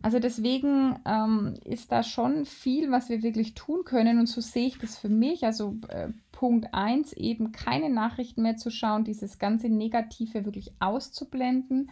Also 0.03 0.19
deswegen 0.19 0.97
ähm, 1.07 1.55
ist 1.65 1.93
da 1.93 2.03
schon 2.03 2.45
viel, 2.45 2.91
was 2.91 3.09
wir 3.09 3.23
wirklich 3.23 3.55
tun 3.55 3.85
können. 3.85 4.19
Und 4.19 4.27
so 4.27 4.41
sehe 4.41 4.67
ich 4.67 4.79
das 4.79 4.99
für 4.99 5.09
mich. 5.09 5.45
Also 5.45 5.77
äh, 5.89 6.09
Punkt 6.33 6.69
1, 6.73 7.13
eben 7.15 7.53
keine 7.53 7.89
Nachrichten 7.89 8.43
mehr 8.43 8.57
zu 8.57 8.71
schauen, 8.71 9.05
dieses 9.05 9.39
ganze 9.39 9.69
Negative 9.69 10.45
wirklich 10.45 10.73
auszublenden, 10.81 11.91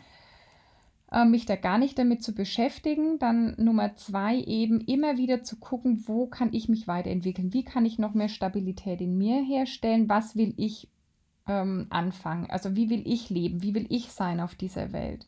äh, 1.12 1.24
mich 1.24 1.46
da 1.46 1.54
gar 1.54 1.78
nicht 1.78 1.98
damit 1.98 2.24
zu 2.24 2.34
beschäftigen. 2.34 3.20
Dann 3.20 3.54
Nummer 3.58 3.94
2, 3.94 4.40
eben 4.40 4.80
immer 4.80 5.16
wieder 5.16 5.44
zu 5.44 5.56
gucken, 5.60 6.02
wo 6.06 6.26
kann 6.26 6.52
ich 6.52 6.68
mich 6.68 6.88
weiterentwickeln? 6.88 7.52
Wie 7.52 7.64
kann 7.64 7.86
ich 7.86 7.98
noch 7.98 8.14
mehr 8.14 8.28
Stabilität 8.28 9.00
in 9.00 9.16
mir 9.16 9.40
herstellen? 9.40 10.08
Was 10.08 10.34
will 10.34 10.52
ich 10.56 10.88
ähm, 11.50 11.86
anfangen. 11.90 12.48
Also 12.50 12.76
wie 12.76 12.90
will 12.90 13.02
ich 13.04 13.28
leben? 13.28 13.62
Wie 13.62 13.74
will 13.74 13.86
ich 13.88 14.12
sein 14.12 14.40
auf 14.40 14.54
dieser 14.54 14.92
Welt? 14.92 15.26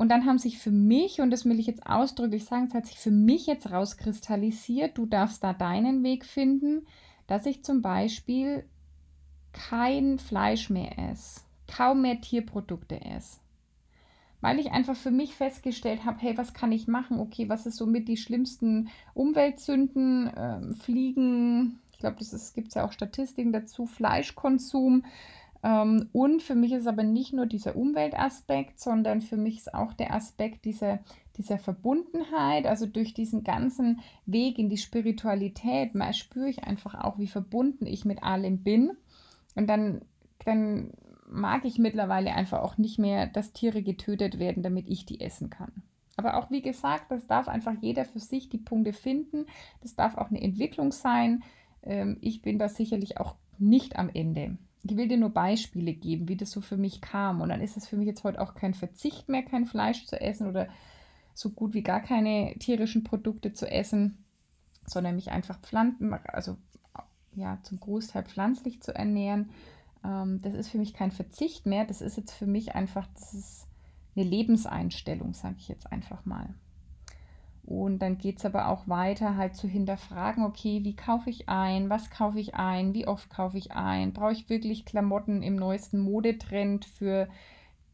Und 0.00 0.08
dann 0.08 0.24
haben 0.24 0.38
sich 0.38 0.56
für 0.56 0.70
mich, 0.70 1.20
und 1.20 1.30
das 1.30 1.44
will 1.44 1.60
ich 1.60 1.66
jetzt 1.66 1.86
ausdrücklich 1.86 2.46
sagen, 2.46 2.64
es 2.66 2.72
hat 2.72 2.86
sich 2.86 2.98
für 2.98 3.10
mich 3.10 3.46
jetzt 3.46 3.70
rauskristallisiert, 3.70 4.96
du 4.96 5.04
darfst 5.04 5.44
da 5.44 5.52
deinen 5.52 6.02
Weg 6.02 6.24
finden, 6.24 6.86
dass 7.26 7.44
ich 7.44 7.64
zum 7.64 7.82
Beispiel 7.82 8.64
kein 9.52 10.18
Fleisch 10.18 10.70
mehr 10.70 10.98
esse, 10.98 11.42
kaum 11.66 12.00
mehr 12.00 12.18
Tierprodukte 12.18 12.98
esse. 12.98 13.40
Weil 14.40 14.58
ich 14.58 14.72
einfach 14.72 14.96
für 14.96 15.10
mich 15.10 15.34
festgestellt 15.34 16.06
habe, 16.06 16.16
hey, 16.20 16.38
was 16.38 16.54
kann 16.54 16.72
ich 16.72 16.88
machen? 16.88 17.20
Okay, 17.20 17.50
was 17.50 17.66
ist 17.66 17.76
somit 17.76 18.08
die 18.08 18.16
schlimmsten 18.16 18.88
Umweltsünden? 19.12 20.30
Ähm, 20.34 20.76
Fliegen, 20.76 21.78
ich 21.92 21.98
glaube, 21.98 22.16
es 22.20 22.54
gibt 22.54 22.74
ja 22.74 22.86
auch 22.86 22.92
Statistiken 22.92 23.52
dazu, 23.52 23.84
Fleischkonsum. 23.84 25.04
Ähm, 25.62 26.08
und 26.12 26.42
für 26.42 26.54
mich 26.54 26.72
ist 26.72 26.86
aber 26.86 27.02
nicht 27.02 27.32
nur 27.32 27.46
dieser 27.46 27.76
Umweltaspekt, 27.76 28.80
sondern 28.80 29.20
für 29.20 29.36
mich 29.36 29.58
ist 29.58 29.74
auch 29.74 29.92
der 29.92 30.14
Aspekt 30.14 30.64
dieser, 30.64 31.00
dieser 31.36 31.58
Verbundenheit, 31.58 32.66
also 32.66 32.86
durch 32.86 33.14
diesen 33.14 33.44
ganzen 33.44 34.00
Weg 34.26 34.58
in 34.58 34.70
die 34.70 34.78
Spiritualität, 34.78 35.94
mal 35.94 36.14
spüre 36.14 36.48
ich 36.48 36.64
einfach 36.64 36.94
auch, 36.94 37.18
wie 37.18 37.26
verbunden 37.26 37.86
ich 37.86 38.04
mit 38.04 38.22
allem 38.22 38.62
bin. 38.62 38.92
Und 39.54 39.66
dann, 39.68 40.02
dann 40.44 40.92
mag 41.28 41.64
ich 41.64 41.78
mittlerweile 41.78 42.32
einfach 42.34 42.60
auch 42.60 42.78
nicht 42.78 42.98
mehr, 42.98 43.26
dass 43.26 43.52
Tiere 43.52 43.82
getötet 43.82 44.38
werden, 44.38 44.62
damit 44.62 44.88
ich 44.88 45.06
die 45.06 45.20
essen 45.20 45.50
kann. 45.50 45.82
Aber 46.16 46.36
auch 46.36 46.50
wie 46.50 46.62
gesagt, 46.62 47.10
das 47.10 47.26
darf 47.26 47.48
einfach 47.48 47.74
jeder 47.80 48.04
für 48.04 48.18
sich 48.18 48.48
die 48.48 48.58
Punkte 48.58 48.92
finden. 48.92 49.46
Das 49.80 49.94
darf 49.94 50.16
auch 50.16 50.28
eine 50.28 50.42
Entwicklung 50.42 50.92
sein. 50.92 51.42
Ähm, 51.82 52.18
ich 52.20 52.42
bin 52.42 52.58
da 52.58 52.68
sicherlich 52.68 53.18
auch 53.18 53.36
nicht 53.58 53.96
am 53.96 54.10
Ende. 54.12 54.58
Ich 54.82 54.96
will 54.96 55.08
dir 55.08 55.18
nur 55.18 55.30
Beispiele 55.30 55.92
geben, 55.92 56.28
wie 56.28 56.36
das 56.36 56.50
so 56.50 56.60
für 56.60 56.76
mich 56.76 57.00
kam. 57.00 57.40
Und 57.40 57.50
dann 57.50 57.60
ist 57.60 57.76
es 57.76 57.86
für 57.86 57.96
mich 57.96 58.06
jetzt 58.06 58.24
heute 58.24 58.40
auch 58.40 58.54
kein 58.54 58.74
Verzicht 58.74 59.28
mehr, 59.28 59.42
kein 59.42 59.66
Fleisch 59.66 60.06
zu 60.06 60.20
essen 60.20 60.48
oder 60.48 60.68
so 61.34 61.50
gut 61.50 61.74
wie 61.74 61.82
gar 61.82 62.00
keine 62.00 62.54
tierischen 62.58 63.04
Produkte 63.04 63.52
zu 63.52 63.70
essen, 63.70 64.24
sondern 64.86 65.16
mich 65.16 65.30
einfach 65.30 65.60
pflanzen, 65.60 66.12
also 66.12 66.56
ja, 67.34 67.58
zum 67.62 67.78
Großteil 67.80 68.24
pflanzlich 68.24 68.82
zu 68.82 68.94
ernähren. 68.94 69.50
Ähm, 70.04 70.40
das 70.42 70.54
ist 70.54 70.68
für 70.68 70.78
mich 70.78 70.94
kein 70.94 71.12
Verzicht 71.12 71.66
mehr. 71.66 71.84
Das 71.84 72.00
ist 72.00 72.16
jetzt 72.16 72.32
für 72.32 72.46
mich 72.46 72.74
einfach, 72.74 73.06
das 73.14 73.34
ist 73.34 73.66
eine 74.16 74.24
Lebenseinstellung, 74.24 75.34
sage 75.34 75.56
ich 75.58 75.68
jetzt 75.68 75.90
einfach 75.92 76.24
mal. 76.24 76.54
Und 77.70 78.00
dann 78.00 78.18
geht 78.18 78.38
es 78.38 78.44
aber 78.44 78.66
auch 78.66 78.88
weiter, 78.88 79.36
halt 79.36 79.54
zu 79.54 79.68
hinterfragen, 79.68 80.44
okay, 80.44 80.80
wie 80.82 80.96
kaufe 80.96 81.30
ich 81.30 81.48
ein, 81.48 81.88
was 81.88 82.10
kaufe 82.10 82.40
ich 82.40 82.56
ein, 82.56 82.94
wie 82.94 83.06
oft 83.06 83.30
kaufe 83.30 83.58
ich 83.58 83.70
ein, 83.70 84.12
brauche 84.12 84.32
ich 84.32 84.50
wirklich 84.50 84.84
Klamotten 84.84 85.40
im 85.40 85.54
neuesten 85.54 86.00
Modetrend 86.00 86.84
für 86.84 87.28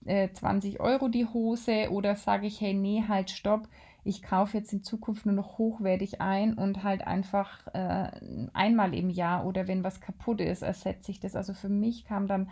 äh, 0.07 0.31
20 0.33 0.81
Euro 0.81 1.09
die 1.09 1.27
Hose? 1.27 1.91
Oder 1.91 2.17
sage 2.17 2.47
ich, 2.47 2.59
hey, 2.59 2.73
nee, 2.73 3.05
halt, 3.07 3.31
stopp, 3.31 3.69
ich 4.03 4.23
kaufe 4.23 4.57
jetzt 4.57 4.73
in 4.73 4.83
Zukunft 4.83 5.27
nur 5.27 5.35
noch 5.35 5.59
hochwertig 5.59 6.23
ein 6.23 6.55
und 6.55 6.83
halt 6.83 7.07
einfach 7.07 7.67
äh, 7.75 8.13
einmal 8.55 8.95
im 8.95 9.11
Jahr 9.11 9.45
oder 9.45 9.69
wenn 9.69 9.85
was 9.85 10.01
kaputt 10.01 10.41
ist, 10.41 10.63
ersetze 10.63 11.11
ich 11.11 11.21
das. 11.21 11.37
Also 11.37 11.53
für 11.53 11.69
mich 11.69 12.07
kam 12.07 12.29
dann 12.29 12.49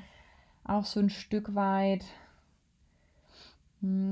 auch 0.62 0.84
so 0.84 1.00
ein 1.00 1.08
Stück 1.08 1.54
weit, 1.54 2.04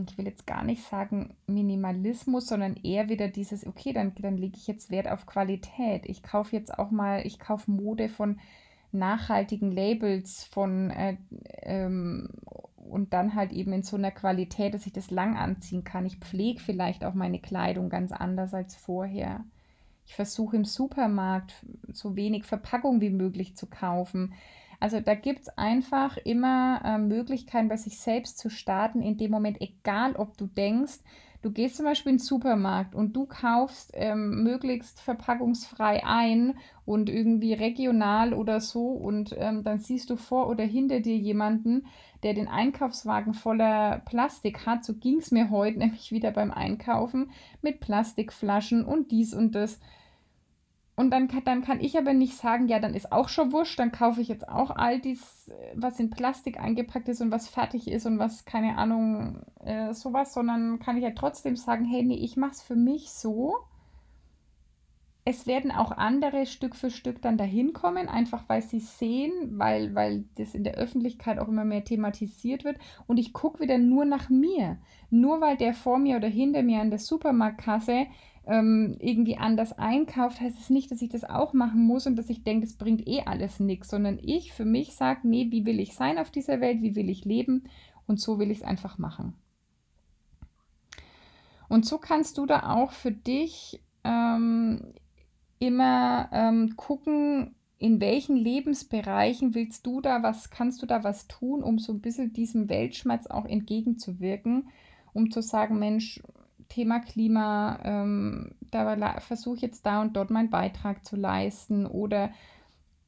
ich 0.08 0.18
will 0.18 0.26
jetzt 0.26 0.46
gar 0.46 0.64
nicht 0.64 0.82
sagen 0.84 1.34
Minimalismus, 1.46 2.46
sondern 2.46 2.76
eher 2.76 3.08
wieder 3.08 3.28
dieses, 3.28 3.66
okay, 3.66 3.92
dann, 3.92 4.12
dann 4.16 4.36
lege 4.36 4.56
ich 4.56 4.66
jetzt 4.66 4.90
Wert 4.90 5.08
auf 5.08 5.26
Qualität. 5.26 6.04
Ich 6.06 6.22
kaufe 6.22 6.54
jetzt 6.54 6.78
auch 6.78 6.90
mal, 6.90 7.26
ich 7.26 7.38
kaufe 7.38 7.70
Mode 7.70 8.08
von 8.08 8.38
nachhaltigen 8.92 9.72
Labels, 9.72 10.44
von 10.44 10.90
äh, 10.90 11.16
ähm, 11.62 12.28
und 12.76 13.14
dann 13.14 13.34
halt 13.34 13.52
eben 13.52 13.72
in 13.72 13.82
so 13.82 13.96
einer 13.96 14.10
Qualität, 14.10 14.74
dass 14.74 14.86
ich 14.86 14.92
das 14.92 15.10
lang 15.10 15.36
anziehen 15.38 15.84
kann. 15.84 16.04
Ich 16.04 16.18
pflege 16.18 16.60
vielleicht 16.60 17.04
auch 17.04 17.14
meine 17.14 17.38
Kleidung 17.38 17.88
ganz 17.88 18.12
anders 18.12 18.52
als 18.52 18.76
vorher. 18.76 19.44
Ich 20.04 20.14
versuche 20.14 20.56
im 20.56 20.66
Supermarkt 20.66 21.54
so 21.92 22.16
wenig 22.16 22.44
Verpackung 22.44 23.00
wie 23.00 23.10
möglich 23.10 23.56
zu 23.56 23.66
kaufen. 23.66 24.34
Also 24.82 24.98
da 24.98 25.14
gibt 25.14 25.42
es 25.42 25.48
einfach 25.56 26.16
immer 26.16 26.80
äh, 26.84 26.98
Möglichkeiten, 26.98 27.68
bei 27.68 27.76
sich 27.76 28.00
selbst 28.00 28.36
zu 28.36 28.50
starten, 28.50 29.00
in 29.00 29.16
dem 29.16 29.30
Moment, 29.30 29.60
egal 29.60 30.16
ob 30.16 30.36
du 30.36 30.46
denkst, 30.46 30.98
du 31.40 31.52
gehst 31.52 31.76
zum 31.76 31.84
Beispiel 31.84 32.10
in 32.10 32.18
den 32.18 32.24
Supermarkt 32.24 32.96
und 32.96 33.14
du 33.14 33.26
kaufst 33.26 33.92
ähm, 33.94 34.42
möglichst 34.42 35.00
verpackungsfrei 35.00 36.04
ein 36.04 36.54
und 36.84 37.08
irgendwie 37.08 37.52
regional 37.52 38.34
oder 38.34 38.60
so 38.60 38.88
und 38.88 39.36
ähm, 39.38 39.62
dann 39.62 39.78
siehst 39.78 40.10
du 40.10 40.16
vor 40.16 40.48
oder 40.48 40.64
hinter 40.64 40.98
dir 40.98 41.16
jemanden, 41.16 41.86
der 42.24 42.34
den 42.34 42.48
Einkaufswagen 42.48 43.34
voller 43.34 44.00
Plastik 44.04 44.66
hat. 44.66 44.84
So 44.84 44.94
ging 44.94 45.18
es 45.18 45.30
mir 45.30 45.50
heute 45.50 45.78
nämlich 45.78 46.10
wieder 46.10 46.32
beim 46.32 46.50
Einkaufen 46.50 47.30
mit 47.60 47.78
Plastikflaschen 47.78 48.84
und 48.84 49.12
dies 49.12 49.32
und 49.32 49.54
das. 49.54 49.78
Und 51.02 51.10
dann 51.10 51.26
kann, 51.26 51.42
dann 51.44 51.62
kann 51.62 51.80
ich 51.80 51.98
aber 51.98 52.12
nicht 52.12 52.36
sagen, 52.36 52.68
ja, 52.68 52.78
dann 52.78 52.94
ist 52.94 53.10
auch 53.10 53.28
schon 53.28 53.50
wurscht, 53.50 53.76
dann 53.80 53.90
kaufe 53.90 54.20
ich 54.20 54.28
jetzt 54.28 54.48
auch 54.48 54.70
all 54.70 55.00
dies, 55.00 55.50
was 55.74 55.98
in 55.98 56.10
Plastik 56.10 56.60
eingepackt 56.60 57.08
ist 57.08 57.20
und 57.20 57.32
was 57.32 57.48
fertig 57.48 57.90
ist 57.90 58.06
und 58.06 58.20
was, 58.20 58.44
keine 58.44 58.78
Ahnung, 58.78 59.42
äh, 59.64 59.92
sowas, 59.94 60.32
sondern 60.32 60.78
kann 60.78 60.96
ich 60.96 61.02
ja 61.02 61.10
trotzdem 61.10 61.56
sagen, 61.56 61.84
hey, 61.84 62.04
nee, 62.04 62.14
ich 62.14 62.36
mache 62.36 62.52
es 62.52 62.62
für 62.62 62.76
mich 62.76 63.10
so. 63.10 63.56
Es 65.24 65.48
werden 65.48 65.72
auch 65.72 65.90
andere 65.90 66.46
Stück 66.46 66.76
für 66.76 66.90
Stück 66.92 67.20
dann 67.20 67.36
dahin 67.36 67.72
kommen, 67.72 68.08
einfach 68.08 68.44
weil 68.48 68.62
sie 68.62 68.78
sehen, 68.78 69.32
weil, 69.58 69.96
weil 69.96 70.26
das 70.36 70.54
in 70.54 70.62
der 70.62 70.74
Öffentlichkeit 70.74 71.40
auch 71.40 71.48
immer 71.48 71.64
mehr 71.64 71.82
thematisiert 71.82 72.62
wird. 72.62 72.76
Und 73.08 73.16
ich 73.16 73.32
gucke 73.32 73.58
wieder 73.58 73.78
nur 73.78 74.04
nach 74.04 74.30
mir. 74.30 74.78
Nur 75.10 75.40
weil 75.40 75.56
der 75.56 75.74
vor 75.74 75.98
mir 75.98 76.18
oder 76.18 76.28
hinter 76.28 76.62
mir 76.62 76.80
an 76.80 76.90
der 76.90 77.00
Supermarktkasse 77.00 78.06
ähm, 78.46 78.96
irgendwie 78.98 79.36
anders 79.36 79.78
einkauft, 79.78 80.40
heißt 80.40 80.58
es 80.58 80.70
nicht, 80.70 80.90
dass 80.90 81.02
ich 81.02 81.10
das 81.10 81.24
auch 81.24 81.52
machen 81.52 81.82
muss 81.82 82.06
und 82.06 82.16
dass 82.16 82.28
ich 82.28 82.42
denke, 82.42 82.66
das 82.66 82.76
bringt 82.76 83.06
eh 83.06 83.22
alles 83.24 83.60
nichts, 83.60 83.88
sondern 83.88 84.18
ich 84.20 84.52
für 84.52 84.64
mich 84.64 84.94
sage, 84.94 85.20
nee, 85.24 85.48
wie 85.50 85.64
will 85.64 85.78
ich 85.78 85.94
sein 85.94 86.18
auf 86.18 86.30
dieser 86.30 86.60
Welt, 86.60 86.82
wie 86.82 86.96
will 86.96 87.08
ich 87.08 87.24
leben 87.24 87.64
und 88.06 88.20
so 88.20 88.38
will 88.38 88.50
ich 88.50 88.58
es 88.58 88.64
einfach 88.64 88.98
machen. 88.98 89.34
Und 91.68 91.86
so 91.86 91.98
kannst 91.98 92.36
du 92.36 92.46
da 92.46 92.74
auch 92.74 92.92
für 92.92 93.12
dich 93.12 93.80
ähm, 94.04 94.92
immer 95.58 96.28
ähm, 96.32 96.76
gucken, 96.76 97.54
in 97.78 98.00
welchen 98.00 98.36
Lebensbereichen 98.36 99.54
willst 99.54 99.86
du 99.86 100.00
da 100.00 100.22
was, 100.22 100.50
kannst 100.50 100.82
du 100.82 100.86
da 100.86 101.02
was 101.02 101.28
tun, 101.28 101.62
um 101.62 101.78
so 101.78 101.92
ein 101.92 102.00
bisschen 102.00 102.32
diesem 102.32 102.68
Weltschmerz 102.68 103.26
auch 103.26 103.44
entgegenzuwirken, 103.44 104.68
um 105.12 105.30
zu 105.30 105.40
sagen, 105.40 105.78
Mensch, 105.78 106.20
Thema 106.72 107.00
Klima, 107.00 107.78
ähm, 107.84 108.52
da 108.70 109.20
versuche 109.20 109.56
ich 109.56 109.62
jetzt 109.62 109.84
da 109.84 110.00
und 110.00 110.16
dort 110.16 110.30
meinen 110.30 110.48
Beitrag 110.48 111.04
zu 111.04 111.16
leisten. 111.16 111.86
Oder 111.86 112.30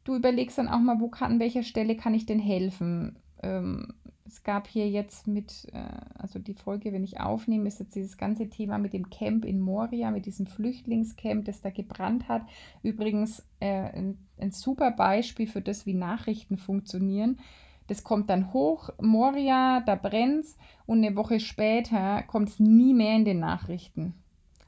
du 0.04 0.14
überlegst 0.14 0.58
dann 0.58 0.68
auch 0.68 0.80
mal, 0.80 1.00
wo 1.00 1.08
kann, 1.08 1.32
an 1.32 1.40
welcher 1.40 1.62
Stelle 1.62 1.96
kann 1.96 2.12
ich 2.12 2.26
denn 2.26 2.38
helfen? 2.38 3.16
Ähm, 3.42 3.94
es 4.26 4.42
gab 4.42 4.68
hier 4.68 4.88
jetzt 4.88 5.26
mit, 5.26 5.66
äh, 5.72 5.82
also 6.18 6.38
die 6.38 6.52
Folge, 6.52 6.92
wenn 6.92 7.04
ich 7.04 7.20
aufnehme, 7.20 7.66
ist 7.68 7.80
jetzt 7.80 7.94
dieses 7.94 8.18
ganze 8.18 8.50
Thema 8.50 8.76
mit 8.76 8.92
dem 8.92 9.08
Camp 9.08 9.46
in 9.46 9.60
Moria, 9.60 10.10
mit 10.10 10.26
diesem 10.26 10.46
Flüchtlingscamp, 10.46 11.46
das 11.46 11.62
da 11.62 11.70
gebrannt 11.70 12.28
hat. 12.28 12.42
Übrigens 12.82 13.42
äh, 13.60 13.90
ein, 13.96 14.18
ein 14.38 14.50
super 14.50 14.90
Beispiel 14.90 15.46
für 15.46 15.62
das, 15.62 15.86
wie 15.86 15.94
Nachrichten 15.94 16.58
funktionieren. 16.58 17.38
Das 17.86 18.02
kommt 18.02 18.30
dann 18.30 18.52
hoch, 18.52 18.90
Moria, 19.00 19.80
da 19.80 19.94
brennt's 19.94 20.56
und 20.86 21.04
eine 21.04 21.16
Woche 21.16 21.40
später 21.40 22.22
kommt 22.22 22.48
es 22.48 22.60
nie 22.60 22.94
mehr 22.94 23.16
in 23.16 23.24
den 23.24 23.40
Nachrichten. 23.40 24.14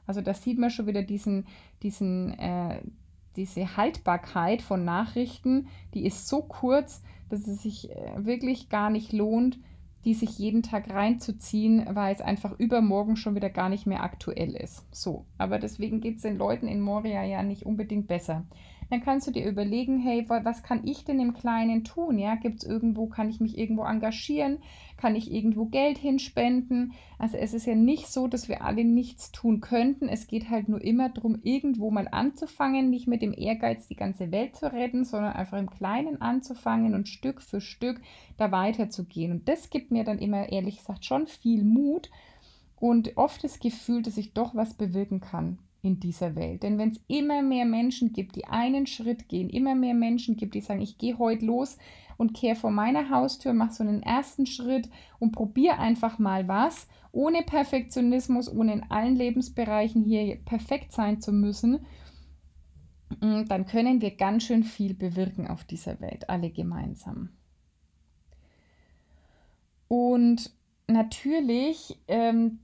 Also 0.05 0.21
da 0.21 0.33
sieht 0.33 0.57
man 0.57 0.69
schon 0.69 0.87
wieder 0.87 1.03
diesen, 1.03 1.47
diesen, 1.83 2.37
äh, 2.39 2.81
diese 3.35 3.75
Haltbarkeit 3.75 4.61
von 4.61 4.85
Nachrichten, 4.85 5.67
die 5.93 6.05
ist 6.05 6.27
so 6.27 6.41
kurz, 6.41 7.03
dass 7.29 7.47
es 7.47 7.61
sich 7.61 7.91
äh, 7.91 8.25
wirklich 8.25 8.69
gar 8.69 8.89
nicht 8.89 9.11
lohnt, 9.11 9.59
die 10.05 10.13
sich 10.13 10.37
jeden 10.37 10.63
Tag 10.63 10.89
reinzuziehen, 10.89 11.85
weil 11.91 12.15
es 12.15 12.21
einfach 12.21 12.57
übermorgen 12.57 13.17
schon 13.17 13.35
wieder 13.35 13.49
gar 13.49 13.67
nicht 13.67 13.85
mehr 13.85 14.03
aktuell 14.03 14.55
ist. 14.55 14.85
So, 14.95 15.25
aber 15.37 15.59
deswegen 15.59 15.99
geht 15.99 16.17
es 16.17 16.21
den 16.21 16.37
Leuten 16.37 16.67
in 16.67 16.79
Moria 16.79 17.23
ja 17.23 17.43
nicht 17.43 17.65
unbedingt 17.65 18.07
besser 18.07 18.45
dann 18.89 19.01
kannst 19.01 19.27
du 19.27 19.31
dir 19.31 19.45
überlegen, 19.45 19.99
hey, 19.99 20.25
was 20.29 20.63
kann 20.63 20.87
ich 20.87 21.03
denn 21.03 21.19
im 21.19 21.33
Kleinen 21.33 21.83
tun? 21.83 22.17
Ja, 22.17 22.35
gibt 22.35 22.59
es 22.59 22.63
irgendwo, 22.63 23.07
kann 23.07 23.29
ich 23.29 23.39
mich 23.39 23.57
irgendwo 23.57 23.83
engagieren? 23.83 24.59
Kann 24.95 25.15
ich 25.15 25.31
irgendwo 25.31 25.65
Geld 25.65 25.97
hinspenden? 25.97 26.93
Also 27.19 27.37
es 27.37 27.53
ist 27.53 27.65
ja 27.65 27.75
nicht 27.75 28.07
so, 28.07 28.27
dass 28.27 28.47
wir 28.47 28.63
alle 28.63 28.85
nichts 28.85 29.31
tun 29.31 29.59
könnten. 29.59 30.07
Es 30.07 30.27
geht 30.27 30.49
halt 30.49 30.69
nur 30.69 30.81
immer 30.81 31.09
darum, 31.09 31.39
irgendwo 31.43 31.91
mal 31.91 32.07
anzufangen, 32.09 32.89
nicht 32.89 33.07
mit 33.07 33.21
dem 33.21 33.33
Ehrgeiz, 33.33 33.87
die 33.87 33.95
ganze 33.95 34.31
Welt 34.31 34.55
zu 34.55 34.71
retten, 34.71 35.03
sondern 35.03 35.33
einfach 35.33 35.57
im 35.57 35.69
Kleinen 35.69 36.21
anzufangen 36.21 36.95
und 36.95 37.09
Stück 37.09 37.41
für 37.41 37.59
Stück 37.59 37.99
da 38.37 38.51
weiterzugehen. 38.51 39.31
Und 39.31 39.49
das 39.49 39.69
gibt 39.69 39.91
mir 39.91 40.05
dann 40.05 40.19
immer, 40.19 40.49
ehrlich 40.49 40.77
gesagt, 40.77 41.05
schon 41.05 41.27
viel 41.27 41.63
Mut 41.65 42.09
und 42.79 43.17
oft 43.17 43.43
das 43.43 43.59
Gefühl, 43.59 44.01
dass 44.01 44.17
ich 44.17 44.33
doch 44.33 44.55
was 44.55 44.75
bewirken 44.75 45.19
kann 45.19 45.59
in 45.87 45.99
dieser 45.99 46.35
Welt. 46.35 46.63
Denn 46.63 46.77
wenn 46.77 46.89
es 46.89 46.99
immer 47.07 47.41
mehr 47.41 47.65
Menschen 47.65 48.13
gibt, 48.13 48.35
die 48.35 48.45
einen 48.45 48.85
Schritt 48.85 49.29
gehen, 49.29 49.49
immer 49.49 49.75
mehr 49.75 49.93
Menschen 49.93 50.35
gibt, 50.35 50.53
die 50.53 50.61
sagen, 50.61 50.81
ich 50.81 50.97
gehe 50.97 51.17
heute 51.17 51.45
los 51.45 51.77
und 52.17 52.33
kehre 52.33 52.55
vor 52.55 52.71
meiner 52.71 53.09
Haustür, 53.09 53.53
mache 53.53 53.73
so 53.73 53.83
einen 53.83 54.03
ersten 54.03 54.45
Schritt 54.45 54.89
und 55.19 55.31
probiere 55.31 55.79
einfach 55.79 56.19
mal 56.19 56.47
was, 56.47 56.87
ohne 57.11 57.41
Perfektionismus, 57.43 58.51
ohne 58.51 58.73
in 58.73 58.91
allen 58.91 59.15
Lebensbereichen 59.15 60.03
hier 60.03 60.35
perfekt 60.35 60.91
sein 60.91 61.21
zu 61.21 61.31
müssen, 61.31 61.85
mm, 63.21 63.45
dann 63.47 63.65
können 63.65 64.01
wir 64.01 64.11
ganz 64.11 64.43
schön 64.43 64.63
viel 64.63 64.93
bewirken 64.93 65.47
auf 65.47 65.63
dieser 65.63 65.99
Welt, 66.01 66.29
alle 66.29 66.51
gemeinsam. 66.51 67.29
Und 69.87 70.51
natürlich 70.87 71.97
ähm, 72.07 72.59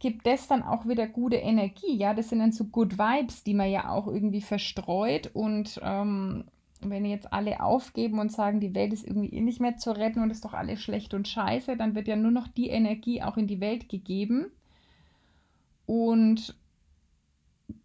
gibt 0.00 0.26
das 0.26 0.48
dann 0.48 0.62
auch 0.62 0.86
wieder 0.86 1.06
gute 1.06 1.36
Energie. 1.36 1.94
Ja, 1.96 2.14
das 2.14 2.30
sind 2.30 2.40
dann 2.40 2.52
so 2.52 2.64
Good 2.64 2.98
Vibes, 2.98 3.44
die 3.44 3.54
man 3.54 3.70
ja 3.70 3.90
auch 3.90 4.08
irgendwie 4.08 4.40
verstreut. 4.40 5.30
Und 5.34 5.78
ähm, 5.84 6.44
wenn 6.80 7.04
jetzt 7.04 7.32
alle 7.32 7.60
aufgeben 7.60 8.18
und 8.18 8.32
sagen, 8.32 8.60
die 8.60 8.74
Welt 8.74 8.92
ist 8.92 9.06
irgendwie 9.06 9.28
eh 9.28 9.40
nicht 9.42 9.60
mehr 9.60 9.76
zu 9.76 9.92
retten 9.92 10.22
und 10.22 10.30
ist 10.30 10.44
doch 10.44 10.54
alles 10.54 10.82
schlecht 10.82 11.12
und 11.12 11.28
scheiße, 11.28 11.76
dann 11.76 11.94
wird 11.94 12.08
ja 12.08 12.16
nur 12.16 12.30
noch 12.30 12.48
die 12.48 12.70
Energie 12.70 13.22
auch 13.22 13.36
in 13.36 13.46
die 13.46 13.60
Welt 13.60 13.88
gegeben. 13.90 14.46
Und 15.84 16.56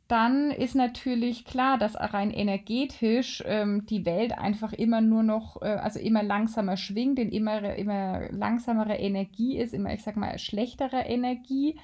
dann 0.07 0.51
ist 0.51 0.75
natürlich 0.75 1.43
klar, 1.43 1.77
dass 1.77 1.95
rein 1.95 2.31
energetisch 2.31 3.43
ähm, 3.45 3.85
die 3.87 4.05
Welt 4.05 4.37
einfach 4.37 4.71
immer 4.71 5.01
nur 5.01 5.23
noch, 5.23 5.61
äh, 5.61 5.65
also 5.65 5.99
immer 5.99 6.23
langsamer 6.23 6.77
schwingt, 6.77 7.19
in 7.19 7.29
immer, 7.31 7.75
immer 7.75 8.31
langsamere 8.31 8.95
Energie 8.95 9.57
ist, 9.57 9.73
immer, 9.73 9.93
ich 9.93 10.03
sag 10.03 10.15
mal, 10.15 10.37
schlechtere 10.37 11.01
Energie 11.01 11.77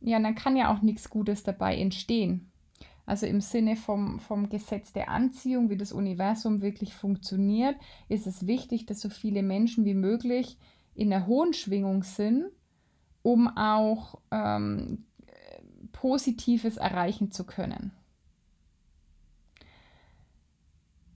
ja, 0.00 0.20
dann 0.20 0.34
kann 0.34 0.56
ja 0.56 0.72
auch 0.74 0.82
nichts 0.82 1.10
Gutes 1.10 1.42
dabei 1.42 1.76
entstehen. 1.76 2.50
Also 3.06 3.26
im 3.26 3.40
Sinne 3.40 3.76
vom, 3.76 4.18
vom 4.18 4.48
Gesetz 4.48 4.92
der 4.92 5.08
Anziehung, 5.08 5.70
wie 5.70 5.76
das 5.76 5.92
Universum 5.92 6.60
wirklich 6.60 6.92
funktioniert, 6.92 7.76
ist 8.08 8.26
es 8.26 8.48
wichtig, 8.48 8.86
dass 8.86 9.00
so 9.00 9.08
viele 9.08 9.44
Menschen 9.44 9.84
wie 9.84 9.94
möglich 9.94 10.58
in 10.94 11.10
der 11.10 11.26
hohen 11.26 11.52
Schwingung 11.52 12.02
sind, 12.02 12.46
um 13.22 13.48
auch 13.56 14.18
ähm, 14.32 15.04
Positives 15.92 16.76
erreichen 16.78 17.30
zu 17.30 17.44
können. 17.44 17.92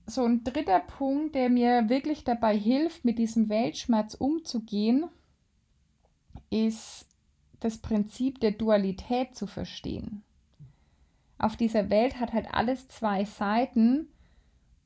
So 0.07 0.25
ein 0.25 0.43
dritter 0.43 0.79
Punkt, 0.79 1.35
der 1.35 1.49
mir 1.49 1.89
wirklich 1.89 2.23
dabei 2.23 2.57
hilft, 2.57 3.05
mit 3.05 3.17
diesem 3.19 3.49
Weltschmerz 3.49 4.13
umzugehen, 4.13 5.05
ist 6.49 7.05
das 7.61 7.77
Prinzip 7.77 8.41
der 8.41 8.51
Dualität 8.51 9.35
zu 9.35 9.47
verstehen. 9.47 10.23
Auf 11.37 11.55
dieser 11.55 11.89
Welt 11.89 12.19
hat 12.19 12.33
halt 12.33 12.53
alles 12.53 12.89
zwei 12.89 13.23
Seiten, 13.23 14.09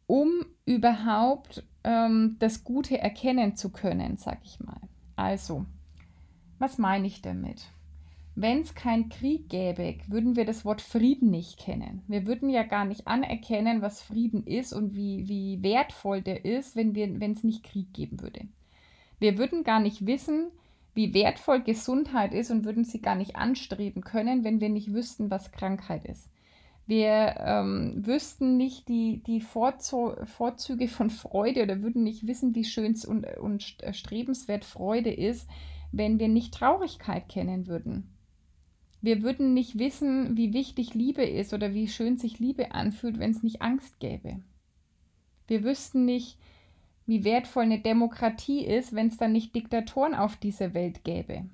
um 0.07 0.29
überhaupt 0.65 1.63
ähm, 1.83 2.38
das 2.39 2.63
Gute 2.63 2.99
erkennen 2.99 3.55
zu 3.55 3.71
können, 3.71 4.17
sag 4.17 4.39
ich 4.43 4.59
mal. 4.59 4.79
Also, 5.15 5.65
was 6.59 6.77
meine 6.77 7.07
ich 7.07 7.21
damit? 7.21 7.65
wenn 8.35 8.59
es 8.59 8.75
keinen 8.75 9.07
Krieg 9.07 9.49
gäbe, 9.49 9.95
würden 10.07 10.35
wir 10.35 10.45
das 10.45 10.65
Wort 10.65 10.81
Frieden 10.81 11.31
nicht 11.31 11.57
kennen. 11.57 12.03
Wir 12.07 12.27
würden 12.27 12.49
ja 12.49 12.63
gar 12.63 12.83
nicht 12.83 13.07
anerkennen, 13.07 13.81
was 13.81 14.01
Frieden 14.01 14.45
ist 14.45 14.73
und 14.73 14.93
wie, 14.93 15.27
wie 15.29 15.63
wertvoll 15.63 16.21
der 16.21 16.43
ist, 16.43 16.75
wenn 16.75 17.31
es 17.31 17.43
nicht 17.43 17.63
Krieg 17.63 17.93
geben 17.93 18.19
würde. 18.21 18.41
Wir 19.19 19.38
würden 19.38 19.63
gar 19.63 19.79
nicht 19.79 20.05
wissen, 20.05 20.51
wie 20.95 21.13
wertvoll 21.13 21.62
Gesundheit 21.62 22.34
ist 22.34 22.49
und 22.49 22.65
würden 22.65 22.86
sie 22.86 23.01
gar 23.01 23.15
nicht 23.15 23.36
anstreben 23.36 24.01
können, 24.01 24.43
wenn 24.43 24.62
wir 24.62 24.69
nicht 24.69 24.93
wüssten, 24.93 25.29
was 25.29 25.51
Krankheit 25.51 26.05
ist. 26.05 26.29
Wir 26.88 27.36
ähm, 27.39 28.05
wüssten 28.05 28.58
nicht 28.58 28.88
die, 28.88 29.21
die 29.25 29.41
Vorzüge 29.41 30.88
von 30.88 31.10
Freude 31.10 31.63
oder 31.63 31.81
würden 31.81 32.03
nicht 32.03 32.27
wissen, 32.27 32.53
wie 32.55 32.63
schön 32.63 32.95
und, 33.08 33.25
und 33.38 33.63
strebenswert 33.91 34.65
Freude 34.65 35.12
ist, 35.12 35.49
wenn 35.91 36.19
wir 36.19 36.27
nicht 36.27 36.53
Traurigkeit 36.53 37.27
kennen 37.27 37.67
würden. 37.67 38.12
Wir 39.01 39.23
würden 39.23 39.53
nicht 39.53 39.77
wissen, 39.77 40.38
wie 40.38 40.53
wichtig 40.53 40.93
Liebe 40.93 41.23
ist 41.23 41.53
oder 41.53 41.73
wie 41.73 41.88
schön 41.88 42.17
sich 42.17 42.39
Liebe 42.39 42.71
anfühlt, 42.71 43.19
wenn 43.19 43.31
es 43.31 43.43
nicht 43.43 43.62
Angst 43.62 43.99
gäbe. 43.99 44.39
Wir 45.47 45.63
wüssten 45.63 46.05
nicht, 46.05 46.38
wie 47.05 47.23
wertvoll 47.23 47.63
eine 47.63 47.79
Demokratie 47.79 48.65
ist, 48.65 48.93
wenn 48.93 49.07
es 49.07 49.17
dann 49.17 49.31
nicht 49.31 49.55
Diktatoren 49.55 50.15
auf 50.15 50.37
dieser 50.37 50.73
Welt 50.73 51.03
gäbe. 51.03 51.45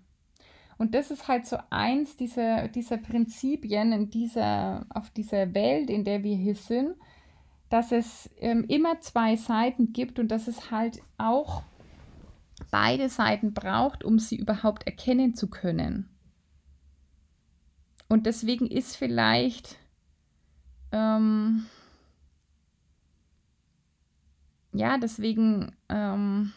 Und 0.78 0.96
das 0.96 1.12
ist 1.12 1.28
halt 1.28 1.46
so 1.46 1.58
eins 1.70 2.18
dieser, 2.18 2.68
dieser 2.68 2.98
Prinzipien 2.98 3.92
in 3.92 4.10
dieser, 4.10 4.86
auf 4.90 5.12
dieser 5.12 5.54
Welt, 5.54 5.90
in 5.90 6.06
der 6.06 6.24
wir 6.24 6.36
hier 6.36 6.56
sind, 6.56 6.96
dass 7.70 7.92
es 7.92 8.30
ähm, 8.40 8.66
immer 8.68 9.00
zwei 9.00 9.36
Seiten 9.36 9.94
gibt 9.94 10.18
und 10.20 10.30
dass 10.30 10.48
es 10.48 10.72
halt 10.72 11.02
auch 11.18 11.64
beide 12.72 13.10
Seiten 13.10 13.54
braucht, 13.54 14.04
um 14.04 14.20
sie 14.20 14.38
überhaupt 14.38 14.88
erkennen 14.88 15.36
zu 15.36 15.50
können. 15.50 16.10
Und 18.10 18.26
deswegen 18.26 18.68
ist 18.68 18.98
vielleicht 18.98 19.78
ähm, 20.92 21.66
ja, 24.74 24.98
deswegen 24.98 25.72
ähm, 25.90 26.54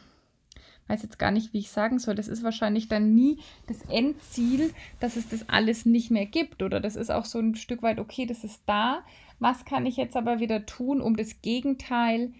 weiß 0.88 1.02
jetzt 1.02 1.18
gar 1.18 1.30
nicht, 1.30 1.52
wie 1.52 1.58
ich 1.58 1.70
sagen 1.70 1.98
soll. 1.98 2.14
Das 2.14 2.28
ist 2.28 2.42
wahrscheinlich 2.42 2.88
dann 2.88 3.14
nie 3.14 3.38
das 3.66 3.82
Endziel, 3.82 4.72
dass 5.00 5.16
es 5.16 5.28
das 5.28 5.48
alles 5.48 5.86
nicht 5.86 6.10
mehr 6.10 6.26
gibt. 6.26 6.62
Oder 6.62 6.80
das 6.80 6.96
ist 6.96 7.10
auch 7.10 7.24
so 7.24 7.38
ein 7.38 7.54
Stück 7.54 7.82
weit, 7.82 7.98
okay, 7.98 8.26
das 8.26 8.44
ist 8.44 8.62
da. 8.66 9.02
Was 9.38 9.64
kann 9.64 9.86
ich 9.86 9.96
jetzt 9.96 10.16
aber 10.16 10.40
wieder 10.40 10.66
tun, 10.66 11.00
um 11.00 11.16
das 11.16 11.42
Gegenteil 11.42 12.32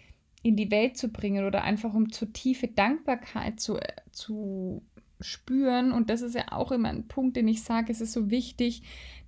in 0.44 0.56
die 0.56 0.70
Welt 0.70 0.96
zu 0.98 1.08
bringen 1.08 1.46
oder 1.46 1.64
einfach 1.64 1.94
um 1.94 2.12
zu 2.12 2.26
tiefe 2.26 2.68
Dankbarkeit 2.68 3.60
zu, 3.60 3.78
äh, 3.78 3.94
zu 4.12 4.82
spüren. 5.20 5.90
Und 5.90 6.10
das 6.10 6.20
ist 6.20 6.34
ja 6.34 6.52
auch 6.52 6.70
immer 6.70 6.90
ein 6.90 7.08
Punkt, 7.08 7.37
den 7.37 7.48
ich 7.48 7.62
sage, 7.62 7.90
es 7.90 8.02
ist 8.02 8.12
so 8.12 8.30
wichtig, 8.30 8.82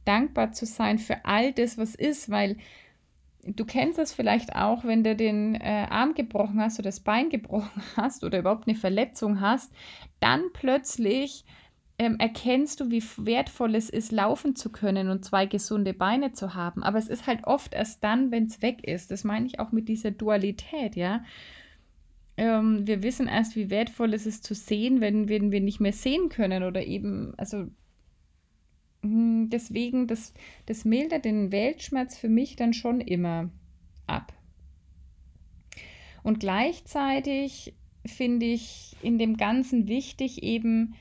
dankbar 0.04 0.52
zu 0.52 0.66
sein 0.66 0.98
für 0.98 1.24
all 1.24 1.52
das, 1.52 1.78
was 1.78 1.94
ist, 1.94 2.30
weil 2.30 2.58
du 3.46 3.64
kennst 3.64 3.98
es 3.98 4.12
vielleicht 4.12 4.54
auch, 4.54 4.84
wenn 4.84 5.04
du 5.04 5.14
den 5.14 5.54
äh, 5.54 5.86
Arm 5.88 6.14
gebrochen 6.14 6.60
hast 6.60 6.78
oder 6.78 6.88
das 6.88 7.00
Bein 7.00 7.30
gebrochen 7.30 7.82
hast 7.96 8.24
oder 8.24 8.38
überhaupt 8.38 8.68
eine 8.68 8.76
Verletzung 8.76 9.40
hast, 9.40 9.72
dann 10.20 10.42
plötzlich 10.52 11.44
ähm, 11.98 12.16
erkennst 12.18 12.80
du, 12.80 12.90
wie 12.90 13.02
wertvoll 13.16 13.74
es 13.74 13.88
ist, 13.88 14.12
laufen 14.12 14.54
zu 14.54 14.70
können 14.70 15.08
und 15.08 15.24
zwei 15.24 15.46
gesunde 15.46 15.94
Beine 15.94 16.32
zu 16.32 16.54
haben. 16.54 16.82
Aber 16.82 16.98
es 16.98 17.08
ist 17.08 17.26
halt 17.26 17.44
oft 17.44 17.74
erst 17.74 18.04
dann, 18.04 18.30
wenn 18.30 18.46
es 18.46 18.60
weg 18.60 18.86
ist. 18.86 19.10
Das 19.10 19.24
meine 19.24 19.46
ich 19.46 19.60
auch 19.60 19.72
mit 19.72 19.88
dieser 19.88 20.10
Dualität, 20.10 20.96
ja 20.96 21.22
ähm, 22.36 22.86
wir 22.86 23.02
wissen 23.02 23.28
erst, 23.28 23.56
wie 23.56 23.70
wertvoll 23.70 24.14
es 24.14 24.26
ist 24.26 24.44
zu 24.44 24.54
sehen, 24.54 25.00
wenn, 25.00 25.28
wenn 25.28 25.50
wir 25.50 25.60
nicht 25.60 25.80
mehr 25.80 25.92
sehen 25.92 26.28
können 26.28 26.62
oder 26.64 26.84
eben, 26.84 27.34
also 27.36 27.66
deswegen, 29.50 30.06
das, 30.06 30.32
das 30.66 30.84
mildert 30.84 31.24
den 31.24 31.52
Weltschmerz 31.52 32.16
für 32.16 32.28
mich 32.28 32.56
dann 32.56 32.72
schon 32.72 33.00
immer 33.00 33.50
ab. 34.06 34.32
Und 36.22 36.40
gleichzeitig 36.40 37.74
finde 38.04 38.46
ich 38.46 38.96
in 39.02 39.18
dem 39.18 39.36
Ganzen 39.36 39.88
wichtig, 39.88 40.42
eben 40.42 40.94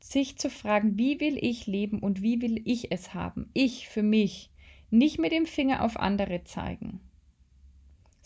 sich 0.00 0.38
zu 0.38 0.50
fragen, 0.50 0.96
wie 0.98 1.20
will 1.20 1.36
ich 1.40 1.66
leben 1.66 1.98
und 1.98 2.22
wie 2.22 2.40
will 2.40 2.62
ich 2.64 2.92
es 2.92 3.14
haben? 3.14 3.50
Ich 3.54 3.88
für 3.88 4.02
mich. 4.02 4.50
Nicht 4.90 5.18
mit 5.18 5.32
dem 5.32 5.44
Finger 5.44 5.84
auf 5.84 5.98
andere 5.98 6.44
zeigen 6.44 7.00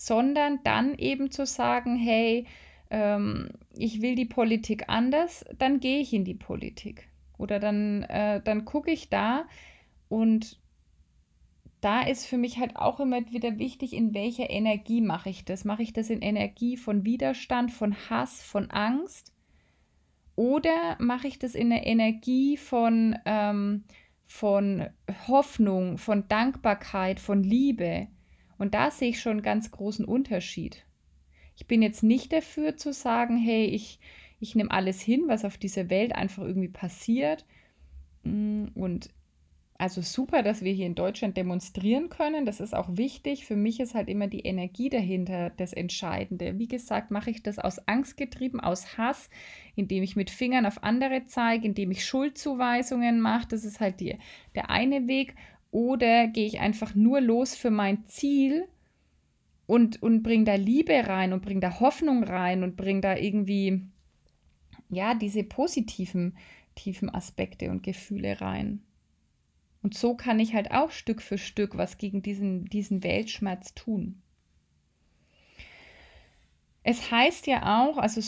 sondern 0.02 0.58
dann 0.64 0.98
eben 0.98 1.30
zu 1.30 1.46
sagen, 1.46 1.96
hey, 1.96 2.44
ähm, 2.90 3.50
ich 3.76 4.02
will 4.02 4.16
die 4.16 4.24
Politik 4.24 4.88
anders, 4.88 5.44
dann 5.58 5.78
gehe 5.78 6.00
ich 6.00 6.12
in 6.12 6.24
die 6.24 6.34
Politik. 6.34 7.08
Oder 7.42 7.58
dann, 7.58 8.04
äh, 8.04 8.40
dann 8.40 8.64
gucke 8.64 8.92
ich 8.92 9.10
da 9.10 9.46
und 10.08 10.60
da 11.80 12.02
ist 12.02 12.26
für 12.26 12.38
mich 12.38 12.58
halt 12.58 12.76
auch 12.76 13.00
immer 13.00 13.32
wieder 13.32 13.58
wichtig, 13.58 13.92
in 13.94 14.14
welcher 14.14 14.48
Energie 14.48 15.00
mache 15.00 15.28
ich 15.28 15.44
das. 15.44 15.64
Mache 15.64 15.82
ich 15.82 15.92
das 15.92 16.08
in 16.08 16.22
Energie 16.22 16.76
von 16.76 17.04
Widerstand, 17.04 17.72
von 17.72 17.96
Hass, 18.08 18.40
von 18.44 18.70
Angst? 18.70 19.34
Oder 20.36 20.96
mache 21.00 21.26
ich 21.26 21.40
das 21.40 21.56
in 21.56 21.70
der 21.70 21.84
Energie 21.84 22.56
von, 22.56 23.16
ähm, 23.24 23.82
von 24.24 24.86
Hoffnung, 25.26 25.98
von 25.98 26.28
Dankbarkeit, 26.28 27.18
von 27.18 27.42
Liebe? 27.42 28.06
Und 28.58 28.74
da 28.74 28.92
sehe 28.92 29.08
ich 29.10 29.20
schon 29.20 29.32
einen 29.32 29.42
ganz 29.42 29.72
großen 29.72 30.04
Unterschied. 30.04 30.86
Ich 31.56 31.66
bin 31.66 31.82
jetzt 31.82 32.04
nicht 32.04 32.32
dafür 32.32 32.76
zu 32.76 32.92
sagen, 32.92 33.36
hey, 33.36 33.64
ich, 33.64 33.98
ich 34.42 34.56
nehme 34.56 34.72
alles 34.72 35.00
hin, 35.00 35.24
was 35.28 35.44
auf 35.44 35.56
dieser 35.56 35.88
Welt 35.88 36.14
einfach 36.14 36.42
irgendwie 36.42 36.68
passiert. 36.68 37.46
Mm, 38.24 38.66
und 38.74 39.10
also 39.78 40.00
super, 40.00 40.42
dass 40.42 40.62
wir 40.62 40.72
hier 40.72 40.86
in 40.86 40.94
Deutschland 40.96 41.36
demonstrieren 41.36 42.08
können. 42.08 42.44
Das 42.44 42.60
ist 42.60 42.74
auch 42.74 42.96
wichtig. 42.96 43.46
Für 43.46 43.56
mich 43.56 43.80
ist 43.80 43.94
halt 43.94 44.08
immer 44.08 44.26
die 44.26 44.40
Energie 44.40 44.88
dahinter 44.88 45.50
das 45.50 45.72
Entscheidende. 45.72 46.58
Wie 46.58 46.68
gesagt, 46.68 47.10
mache 47.10 47.30
ich 47.30 47.42
das 47.42 47.58
aus 47.58 47.86
Angst 47.86 48.16
getrieben, 48.16 48.60
aus 48.60 48.98
Hass, 48.98 49.30
indem 49.76 50.02
ich 50.02 50.16
mit 50.16 50.30
Fingern 50.30 50.66
auf 50.66 50.82
andere 50.82 51.26
zeige, 51.26 51.66
indem 51.66 51.90
ich 51.92 52.04
Schuldzuweisungen 52.04 53.20
mache. 53.20 53.48
Das 53.48 53.64
ist 53.64 53.80
halt 53.80 54.00
die, 54.00 54.18
der 54.54 54.70
eine 54.70 55.08
Weg. 55.08 55.34
Oder 55.70 56.26
gehe 56.26 56.46
ich 56.46 56.60
einfach 56.60 56.94
nur 56.94 57.20
los 57.20 57.54
für 57.54 57.70
mein 57.70 58.06
Ziel 58.06 58.68
und, 59.66 60.02
und 60.02 60.22
bringe 60.22 60.44
da 60.44 60.54
Liebe 60.54 61.06
rein 61.06 61.32
und 61.32 61.42
bringe 61.42 61.60
da 61.60 61.80
Hoffnung 61.80 62.24
rein 62.24 62.62
und 62.62 62.76
bringe 62.76 63.00
da 63.00 63.16
irgendwie, 63.16 63.82
ja, 64.92 65.14
diese 65.14 65.42
positiven, 65.42 66.36
tiefen 66.74 67.12
Aspekte 67.12 67.70
und 67.70 67.82
Gefühle 67.82 68.40
rein. 68.40 68.82
Und 69.82 69.94
so 69.94 70.14
kann 70.14 70.38
ich 70.38 70.54
halt 70.54 70.70
auch 70.70 70.90
Stück 70.90 71.22
für 71.22 71.38
Stück 71.38 71.76
was 71.76 71.98
gegen 71.98 72.22
diesen, 72.22 72.66
diesen 72.66 73.02
Weltschmerz 73.02 73.74
tun. 73.74 74.22
Es 76.84 77.10
heißt 77.10 77.46
ja 77.46 77.80
auch, 77.80 77.96
also 77.96 78.20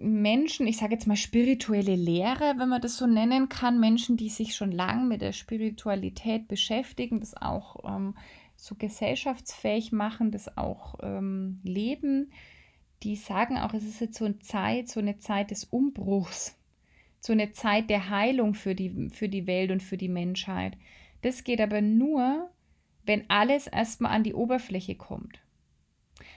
Menschen, 0.00 0.66
ich 0.66 0.76
sage 0.76 0.92
jetzt 0.92 1.06
mal 1.06 1.16
spirituelle 1.16 1.94
Lehre, 1.94 2.54
wenn 2.58 2.68
man 2.68 2.82
das 2.82 2.96
so 2.96 3.06
nennen 3.06 3.48
kann, 3.48 3.80
Menschen, 3.80 4.16
die 4.16 4.28
sich 4.28 4.54
schon 4.54 4.72
lange 4.72 5.04
mit 5.04 5.22
der 5.22 5.32
Spiritualität 5.32 6.48
beschäftigen, 6.48 7.20
das 7.20 7.36
auch 7.36 7.76
ähm, 7.84 8.16
so 8.56 8.74
gesellschaftsfähig 8.74 9.92
machen, 9.92 10.30
das 10.30 10.56
auch 10.58 10.96
ähm, 11.02 11.60
leben, 11.62 12.32
die 13.02 13.16
sagen 13.16 13.58
auch, 13.58 13.74
es 13.74 13.84
ist 13.84 14.00
jetzt 14.00 14.16
so 14.16 14.24
eine 14.24 14.38
Zeit, 14.38 14.88
so 14.88 15.00
eine 15.00 15.18
Zeit 15.18 15.50
des 15.50 15.64
Umbruchs, 15.64 16.56
so 17.20 17.32
eine 17.32 17.52
Zeit 17.52 17.90
der 17.90 18.08
Heilung 18.08 18.54
für 18.54 18.74
die, 18.74 19.10
für 19.10 19.28
die 19.28 19.46
Welt 19.46 19.70
und 19.70 19.82
für 19.82 19.96
die 19.96 20.08
Menschheit. 20.08 20.76
Das 21.22 21.44
geht 21.44 21.60
aber 21.60 21.80
nur, 21.80 22.50
wenn 23.04 23.28
alles 23.28 23.66
erstmal 23.66 24.12
an 24.12 24.24
die 24.24 24.34
Oberfläche 24.34 24.94
kommt. 24.94 25.40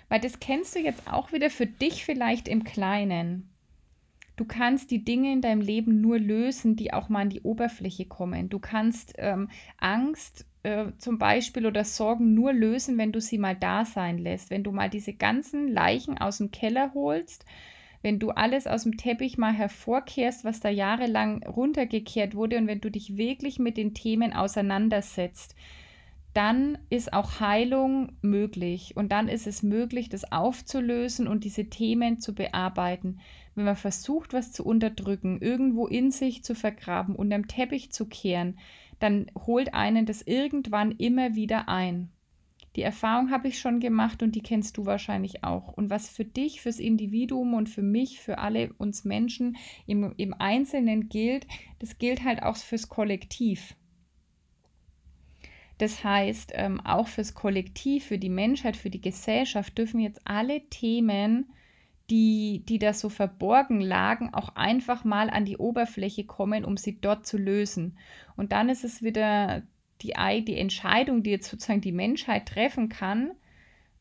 Weil 0.09 0.19
das 0.19 0.39
kennst 0.39 0.75
du 0.75 0.79
jetzt 0.79 1.11
auch 1.11 1.31
wieder 1.31 1.49
für 1.49 1.65
dich 1.65 2.05
vielleicht 2.05 2.47
im 2.47 2.63
Kleinen. 2.63 3.49
Du 4.35 4.45
kannst 4.45 4.91
die 4.91 5.03
Dinge 5.03 5.31
in 5.31 5.41
deinem 5.41 5.61
Leben 5.61 6.01
nur 6.01 6.19
lösen, 6.19 6.75
die 6.75 6.93
auch 6.93 7.09
mal 7.09 7.21
an 7.21 7.29
die 7.29 7.41
Oberfläche 7.41 8.05
kommen. 8.05 8.49
Du 8.49 8.59
kannst 8.59 9.13
ähm, 9.17 9.49
Angst 9.77 10.45
äh, 10.65 10.91
zum 10.97 11.19
Beispiel 11.19 11.67
oder 11.67 11.83
Sorgen 11.83 12.33
nur 12.33 12.51
lösen, 12.51 12.97
wenn 12.97 13.11
du 13.11 13.21
sie 13.21 13.37
mal 13.37 13.55
da 13.55 13.85
sein 13.85 14.17
lässt. 14.17 14.49
Wenn 14.49 14.63
du 14.63 14.71
mal 14.71 14.89
diese 14.89 15.13
ganzen 15.13 15.67
Leichen 15.67 16.17
aus 16.17 16.39
dem 16.39 16.49
Keller 16.49 16.91
holst, 16.95 17.45
wenn 18.01 18.17
du 18.19 18.31
alles 18.31 18.65
aus 18.65 18.83
dem 18.83 18.97
Teppich 18.97 19.37
mal 19.37 19.53
hervorkehrst, 19.53 20.43
was 20.43 20.59
da 20.59 20.69
jahrelang 20.69 21.43
runtergekehrt 21.43 22.35
wurde 22.35 22.57
und 22.57 22.67
wenn 22.67 22.81
du 22.81 22.89
dich 22.89 23.15
wirklich 23.15 23.59
mit 23.59 23.77
den 23.77 23.93
Themen 23.93 24.33
auseinandersetzt 24.33 25.55
dann 26.35 26.77
ist 26.89 27.13
auch 27.13 27.39
Heilung 27.39 28.11
möglich. 28.21 28.97
Und 28.97 29.13
dann 29.13 29.29
ist 29.29 29.47
es 29.47 29.63
möglich, 29.63 30.09
das 30.09 30.33
aufzulösen 30.33 31.29
und 31.29 31.45
diese 31.45 31.69
Themen 31.69 32.19
zu 32.19 32.35
bearbeiten. 32.35 33.21
Wenn 33.55 33.63
man 33.63 33.77
versucht, 33.77 34.33
was 34.33 34.51
zu 34.51 34.65
unterdrücken, 34.65 35.39
irgendwo 35.39 35.87
in 35.87 36.11
sich 36.11 36.43
zu 36.43 36.53
vergraben, 36.53 37.15
unterm 37.15 37.47
Teppich 37.47 37.93
zu 37.93 38.05
kehren, 38.05 38.59
dann 38.99 39.31
holt 39.45 39.73
einen 39.73 40.05
das 40.05 40.21
irgendwann 40.21 40.91
immer 40.91 41.35
wieder 41.35 41.69
ein. 41.69 42.11
Die 42.75 42.81
Erfahrung 42.81 43.31
habe 43.31 43.47
ich 43.47 43.59
schon 43.59 43.79
gemacht 43.79 44.21
und 44.21 44.35
die 44.35 44.41
kennst 44.41 44.77
du 44.77 44.85
wahrscheinlich 44.85 45.43
auch. 45.45 45.69
Und 45.69 45.89
was 45.89 46.09
für 46.09 46.25
dich, 46.25 46.59
fürs 46.59 46.79
Individuum 46.79 47.53
und 47.53 47.69
für 47.69 47.81
mich, 47.81 48.19
für 48.19 48.37
alle 48.37 48.73
uns 48.77 49.05
Menschen 49.05 49.55
im, 49.85 50.13
im 50.17 50.33
Einzelnen 50.33 51.07
gilt, 51.07 51.47
das 51.79 51.97
gilt 51.97 52.25
halt 52.25 52.43
auch 52.43 52.57
fürs 52.57 52.89
Kollektiv. 52.89 53.75
Das 55.77 56.03
heißt, 56.03 56.51
ähm, 56.55 56.81
auch 56.81 57.07
fürs 57.07 57.33
Kollektiv, 57.33 58.05
für 58.05 58.17
die 58.17 58.29
Menschheit, 58.29 58.75
für 58.75 58.89
die 58.89 59.01
Gesellschaft 59.01 59.77
dürfen 59.77 59.99
jetzt 59.99 60.21
alle 60.25 60.61
Themen, 60.69 61.51
die, 62.09 62.63
die 62.67 62.79
da 62.79 62.93
so 62.93 63.09
verborgen 63.09 63.81
lagen, 63.81 64.33
auch 64.33 64.55
einfach 64.55 65.03
mal 65.03 65.29
an 65.29 65.45
die 65.45 65.57
Oberfläche 65.57 66.25
kommen, 66.25 66.63
um 66.63 66.77
sie 66.77 66.99
dort 66.99 67.25
zu 67.25 67.37
lösen. 67.37 67.97
Und 68.35 68.51
dann 68.51 68.69
ist 68.69 68.83
es 68.83 69.01
wieder 69.01 69.63
die, 70.01 70.13
die 70.45 70.57
Entscheidung, 70.57 71.23
die 71.23 71.31
jetzt 71.31 71.49
sozusagen 71.49 71.81
die 71.81 71.91
Menschheit 71.91 72.47
treffen 72.47 72.89
kann, 72.89 73.31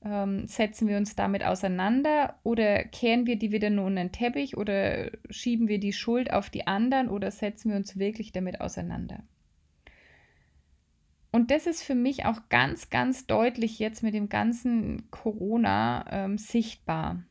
ähm, 0.04 0.46
setzen 0.46 0.86
wir 0.86 0.98
uns 0.98 1.16
damit 1.16 1.44
auseinander 1.44 2.38
oder 2.42 2.84
kehren 2.84 3.26
wir 3.26 3.36
die 3.36 3.52
wieder 3.52 3.70
nur 3.70 3.86
unter 3.86 4.02
den 4.02 4.12
Teppich 4.12 4.56
oder 4.56 5.10
schieben 5.30 5.68
wir 5.68 5.80
die 5.80 5.94
Schuld 5.94 6.32
auf 6.32 6.50
die 6.50 6.66
anderen 6.66 7.08
oder 7.08 7.30
setzen 7.30 7.70
wir 7.70 7.76
uns 7.76 7.98
wirklich 7.98 8.32
damit 8.32 8.60
auseinander? 8.60 9.22
Und 11.32 11.50
das 11.50 11.66
ist 11.66 11.82
für 11.82 11.96
mich 11.96 12.26
auch 12.26 12.48
ganz, 12.48 12.90
ganz 12.90 13.26
deutlich 13.26 13.78
jetzt 13.80 14.02
mit 14.02 14.14
dem 14.14 14.28
ganzen 14.28 15.10
Corona 15.10 16.04
ähm, 16.10 16.38
sichtbar. 16.38 17.24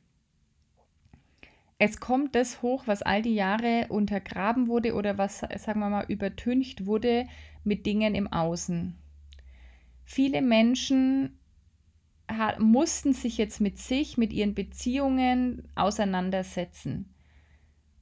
Es 1.77 1.99
kommt 1.99 2.35
das 2.35 2.61
hoch, 2.61 2.83
was 2.85 3.01
all 3.01 3.21
die 3.21 3.35
Jahre 3.35 3.87
untergraben 3.89 4.67
wurde 4.67 4.93
oder 4.93 5.17
was, 5.17 5.39
sagen 5.39 5.79
wir 5.79 5.89
mal, 5.89 6.05
übertüncht 6.07 6.85
wurde 6.85 7.27
mit 7.63 7.85
Dingen 7.85 8.15
im 8.15 8.31
Außen. 8.31 8.95
Viele 10.05 10.41
Menschen 10.41 11.39
mussten 12.59 13.13
sich 13.13 13.37
jetzt 13.37 13.59
mit 13.59 13.77
sich, 13.77 14.17
mit 14.17 14.33
ihren 14.33 14.55
Beziehungen 14.55 15.67
auseinandersetzen. 15.75 17.13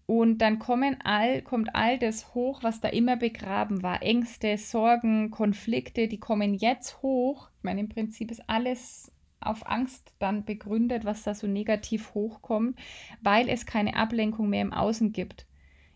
Und 0.05 0.39
dann 0.39 0.59
kommen 0.59 0.97
all, 1.03 1.41
kommt 1.41 1.73
all 1.73 1.97
das 1.97 2.33
hoch, 2.33 2.63
was 2.63 2.81
da 2.81 2.89
immer 2.89 3.15
begraben 3.15 3.81
war. 3.81 4.03
Ängste, 4.03 4.57
Sorgen, 4.57 5.31
Konflikte, 5.31 6.07
die 6.07 6.19
kommen 6.19 6.53
jetzt 6.53 7.01
hoch. 7.01 7.49
Ich 7.57 7.63
meine, 7.63 7.79
im 7.79 7.89
Prinzip 7.89 8.29
ist 8.29 8.43
alles 8.47 9.11
auf 9.41 9.67
Angst 9.69 10.13
dann 10.19 10.45
begründet, 10.45 11.05
was 11.05 11.23
da 11.23 11.33
so 11.33 11.47
negativ 11.47 12.13
hochkommt, 12.13 12.79
weil 13.21 13.49
es 13.49 13.65
keine 13.65 13.95
Ablenkung 13.95 14.49
mehr 14.49 14.61
im 14.61 14.73
Außen 14.73 15.11
gibt. 15.11 15.45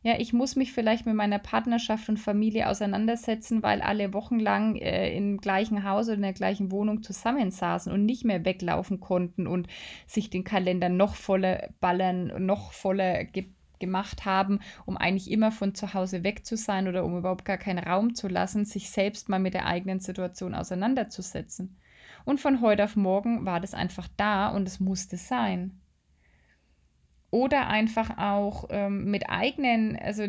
Ja, 0.06 0.20
ich 0.20 0.34
muss 0.34 0.56
mich 0.56 0.72
vielleicht 0.72 1.08
mit 1.08 1.16
meiner 1.16 1.40
Partnerschaft 1.40 2.10
und 2.10 2.20
Familie 2.20 2.70
auseinandersetzen, 2.70 3.64
weil 3.64 3.82
alle 3.82 4.14
wochenlang 4.14 4.76
äh, 4.76 5.12
im 5.18 5.38
gleichen 5.38 5.84
Haus 5.84 6.06
oder 6.06 6.18
in 6.18 6.22
der 6.22 6.34
gleichen 6.34 6.70
Wohnung 6.70 7.02
zusammensaßen 7.02 7.92
und 7.92 8.06
nicht 8.06 8.24
mehr 8.24 8.46
weglaufen 8.46 9.00
konnten 9.00 9.48
und 9.48 9.68
sich 10.06 10.30
den 10.30 10.44
Kalender 10.44 10.90
noch 10.90 11.16
voller 11.16 11.70
ballern, 11.80 12.46
noch 12.46 12.72
voller 12.72 13.24
ge 13.24 13.48
gemacht 13.80 14.26
haben, 14.26 14.60
um 14.86 14.96
eigentlich 14.96 15.30
immer 15.30 15.52
von 15.52 15.76
zu 15.76 15.94
Hause 15.94 16.24
weg 16.24 16.46
zu 16.46 16.56
sein 16.56 16.88
oder 16.88 17.04
um 17.04 17.18
überhaupt 17.18 17.44
gar 17.44 17.58
keinen 17.58 17.84
Raum 17.84 18.16
zu 18.16 18.28
lassen, 18.28 18.64
sich 18.64 18.90
selbst 18.90 19.28
mal 19.28 19.40
mit 19.40 19.54
der 19.54 19.66
eigenen 19.66 20.00
Situation 20.00 20.56
auseinanderzusetzen. 20.56 21.78
Und 22.26 22.40
von 22.40 22.62
heute 22.62 22.84
auf 22.84 22.96
morgen 22.96 23.46
war 23.46 23.60
das 23.60 23.74
einfach 23.74 24.08
da 24.18 24.50
und 24.50 24.68
es 24.68 24.80
musste 24.80 25.16
sein. 25.16 25.80
Oder 27.32 27.68
einfach 27.68 28.18
auch 28.18 28.66
ähm, 28.72 29.12
mit 29.12 29.30
eigenen, 29.30 29.96
also 29.98 30.24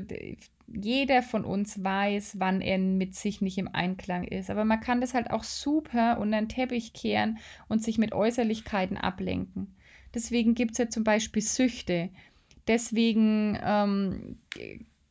jeder 0.69 1.23
von 1.23 1.45
uns 1.45 1.83
weiß, 1.83 2.39
wann 2.39 2.61
er 2.61 2.79
mit 2.79 3.15
sich 3.15 3.41
nicht 3.41 3.59
im 3.59 3.73
Einklang 3.73 4.25
ist. 4.25 4.51
Aber 4.51 4.65
man 4.65 4.81
kann 4.81 5.01
das 5.01 5.15
halt 5.15 5.31
auch 5.31 5.45
super 5.45 6.19
unter 6.19 6.39
den 6.39 6.49
Teppich 6.49 6.93
kehren 6.93 7.39
und 7.69 7.83
sich 7.83 7.99
mit 7.99 8.13
Äußerlichkeiten 8.13 8.97
ablenken. 8.97 9.77
Deswegen 10.15 10.55
gibt 10.55 10.73
es 10.73 10.79
ja 10.79 10.89
zum 10.89 11.05
Beispiel 11.05 11.43
Süchte. 11.43 12.11
Deswegen 12.67 13.59
ähm, 13.63 14.39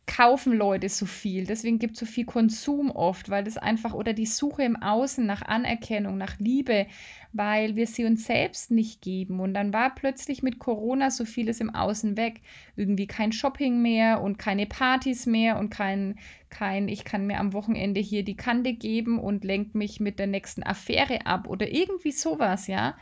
kaufen 0.08 0.54
Leute 0.54 0.88
so 0.88 1.06
viel. 1.06 1.46
Deswegen 1.46 1.80
gibt 1.80 1.94
es 1.94 2.00
so 2.00 2.06
viel 2.06 2.26
Konsum 2.26 2.91
oft, 2.91 3.30
weil 3.30 3.44
das 3.44 3.58
einfach 3.58 3.94
oder 3.94 4.13
die 4.13 4.28
Suche 4.28 4.63
im 4.63 4.76
Außen 4.76 5.26
nach 5.26 5.41
Anerkennung, 5.41 6.18
nach 6.18 6.38
Liebe, 6.39 6.86
weil 7.34 7.76
wir 7.76 7.88
sie 7.88 8.06
uns 8.06 8.26
selbst 8.26 8.72
nicht 8.72 9.02
geben. 9.02 9.39
Und 9.39 9.54
dann 9.56 9.74
war 9.74 9.96
plötzlich 9.96 10.44
mit 10.44 10.60
Corona 10.60 11.10
so 11.10 11.26
vieles 11.26 11.60
im 11.60 11.74
Außen 11.74 12.18
weg. 12.18 12.41
Irgendwie 12.76 13.08
kein 13.08 13.32
Shopping 13.32 13.82
mehr 13.82 14.22
und 14.22 14.38
keine 14.38 14.68
Partys 14.68 15.26
mehr 15.26 15.58
und 15.58 15.70
kein, 15.70 16.20
kein, 16.50 16.88
ich 16.88 17.04
kann 17.04 17.26
mir 17.26 17.39
am 17.39 17.54
Wochenende 17.54 18.00
hier 18.00 18.24
die 18.24 18.38
Kante 18.38 18.74
geben 18.74 19.20
und 19.20 19.44
lenke 19.44 19.78
mich 19.78 20.00
mit 20.00 20.20
der 20.20 20.28
nächsten 20.28 20.62
Affäre 20.62 21.26
ab 21.26 21.48
oder 21.48 21.68
irgendwie 21.72 22.12
sowas, 22.12 22.68
ja. 22.68 22.96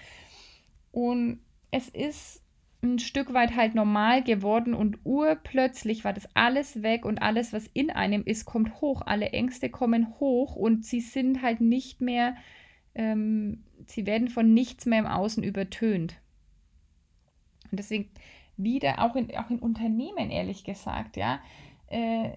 Und 0.91 1.39
es 1.71 1.89
ist 1.89 2.42
ein 2.83 2.99
Stück 2.99 3.33
weit 3.33 3.55
halt 3.55 3.75
normal 3.75 4.23
geworden 4.23 4.73
und 4.73 4.99
urplötzlich 5.05 6.03
war 6.03 6.13
das 6.13 6.27
alles 6.35 6.83
weg 6.83 7.05
und 7.05 7.21
alles, 7.21 7.53
was 7.53 7.67
in 7.73 7.89
einem 7.89 8.23
ist, 8.23 8.45
kommt 8.45 8.81
hoch. 8.81 9.01
Alle 9.05 9.29
Ängste 9.29 9.69
kommen 9.69 10.19
hoch 10.19 10.55
und 10.55 10.85
sie 10.85 10.99
sind 10.99 11.41
halt 11.41 11.61
nicht 11.61 12.01
mehr, 12.01 12.35
ähm, 12.93 13.63
sie 13.87 14.05
werden 14.05 14.27
von 14.27 14.53
nichts 14.53 14.85
mehr 14.85 14.99
im 14.99 15.07
Außen 15.07 15.43
übertönt. 15.43 16.19
Und 17.71 17.79
deswegen 17.79 18.09
wieder 18.57 18.99
auch 18.99 19.15
in, 19.15 19.35
auch 19.35 19.49
in 19.49 19.59
Unternehmen, 19.59 20.29
ehrlich 20.29 20.63
gesagt, 20.63 21.17
ja. 21.17 21.39
Äh, 21.87 22.31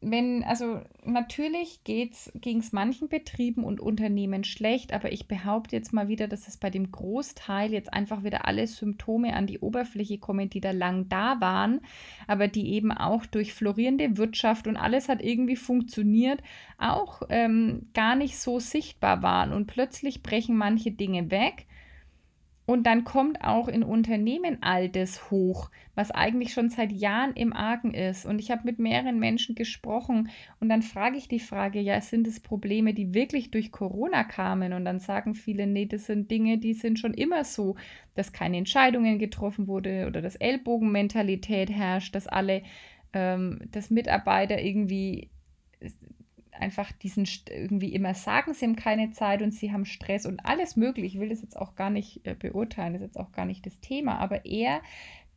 wenn, 0.00 0.44
also 0.44 0.80
natürlich 1.04 1.82
ging 1.84 2.10
es 2.58 2.72
manchen 2.72 3.08
Betrieben 3.08 3.64
und 3.64 3.80
Unternehmen 3.80 4.44
schlecht, 4.44 4.92
aber 4.92 5.12
ich 5.12 5.26
behaupte 5.26 5.74
jetzt 5.74 5.92
mal 5.92 6.08
wieder, 6.08 6.28
dass 6.28 6.46
es 6.46 6.56
bei 6.56 6.70
dem 6.70 6.92
Großteil 6.92 7.72
jetzt 7.72 7.92
einfach 7.92 8.22
wieder 8.22 8.46
alle 8.46 8.66
Symptome 8.66 9.34
an 9.34 9.46
die 9.46 9.58
Oberfläche 9.58 10.18
kommen, 10.18 10.50
die 10.50 10.60
da 10.60 10.70
lang 10.70 11.08
da 11.08 11.40
waren, 11.40 11.80
aber 12.26 12.48
die 12.48 12.72
eben 12.72 12.92
auch 12.92 13.26
durch 13.26 13.54
florierende 13.54 14.16
Wirtschaft 14.16 14.66
und 14.66 14.76
alles 14.76 15.08
hat 15.08 15.22
irgendwie 15.22 15.56
funktioniert, 15.56 16.42
auch 16.78 17.22
ähm, 17.28 17.88
gar 17.92 18.14
nicht 18.14 18.38
so 18.38 18.60
sichtbar 18.60 19.22
waren. 19.22 19.52
Und 19.52 19.66
plötzlich 19.66 20.22
brechen 20.22 20.56
manche 20.56 20.92
Dinge 20.92 21.30
weg 21.30 21.66
und 22.68 22.86
dann 22.86 23.04
kommt 23.04 23.42
auch 23.42 23.66
in 23.66 23.82
Unternehmen 23.82 24.58
all 24.60 24.90
das 24.90 25.30
hoch, 25.30 25.70
was 25.94 26.10
eigentlich 26.10 26.52
schon 26.52 26.68
seit 26.68 26.92
Jahren 26.92 27.32
im 27.32 27.54
Argen 27.54 27.94
ist. 27.94 28.26
Und 28.26 28.40
ich 28.40 28.50
habe 28.50 28.64
mit 28.64 28.78
mehreren 28.78 29.18
Menschen 29.18 29.54
gesprochen 29.54 30.28
und 30.60 30.68
dann 30.68 30.82
frage 30.82 31.16
ich 31.16 31.28
die 31.28 31.40
Frage, 31.40 31.80
ja, 31.80 31.98
sind 32.02 32.26
es 32.26 32.40
Probleme, 32.40 32.92
die 32.92 33.14
wirklich 33.14 33.50
durch 33.50 33.72
Corona 33.72 34.22
kamen? 34.22 34.74
Und 34.74 34.84
dann 34.84 35.00
sagen 35.00 35.34
viele, 35.34 35.66
nee, 35.66 35.86
das 35.86 36.04
sind 36.04 36.30
Dinge, 36.30 36.58
die 36.58 36.74
sind 36.74 36.98
schon 36.98 37.14
immer 37.14 37.42
so, 37.44 37.76
dass 38.16 38.34
keine 38.34 38.58
Entscheidungen 38.58 39.18
getroffen 39.18 39.66
wurde 39.66 40.06
oder 40.06 40.20
dass 40.20 40.36
Ellbogenmentalität 40.36 41.70
herrscht, 41.70 42.14
dass 42.14 42.26
alle, 42.26 42.62
ähm, 43.14 43.60
dass 43.72 43.88
Mitarbeiter 43.88 44.60
irgendwie 44.60 45.30
einfach 46.58 46.92
diesen 46.92 47.26
irgendwie 47.48 47.92
immer 47.92 48.14
sagen, 48.14 48.54
sie 48.54 48.66
haben 48.66 48.76
keine 48.76 49.10
Zeit 49.10 49.42
und 49.42 49.52
sie 49.52 49.72
haben 49.72 49.84
Stress 49.84 50.26
und 50.26 50.44
alles 50.44 50.76
möglich. 50.76 51.14
Ich 51.14 51.20
will 51.20 51.28
das 51.28 51.42
jetzt 51.42 51.56
auch 51.56 51.74
gar 51.74 51.90
nicht 51.90 52.26
äh, 52.26 52.34
beurteilen, 52.34 52.92
das 52.92 53.02
ist 53.02 53.08
jetzt 53.08 53.20
auch 53.20 53.32
gar 53.32 53.44
nicht 53.44 53.64
das 53.66 53.80
Thema, 53.80 54.18
aber 54.18 54.44
er 54.44 54.82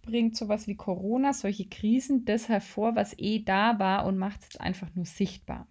bringt 0.02 0.36
sowas 0.36 0.68
wie 0.68 0.76
Corona, 0.76 1.34
solche 1.34 1.68
Krisen, 1.68 2.26
das 2.26 2.50
hervor, 2.50 2.96
was 2.96 3.18
eh 3.18 3.40
da 3.40 3.78
war 3.80 4.06
und 4.06 4.18
macht 4.18 4.42
es 4.50 4.58
einfach 4.58 4.94
nur 4.96 5.06
sichtbar. 5.06 5.68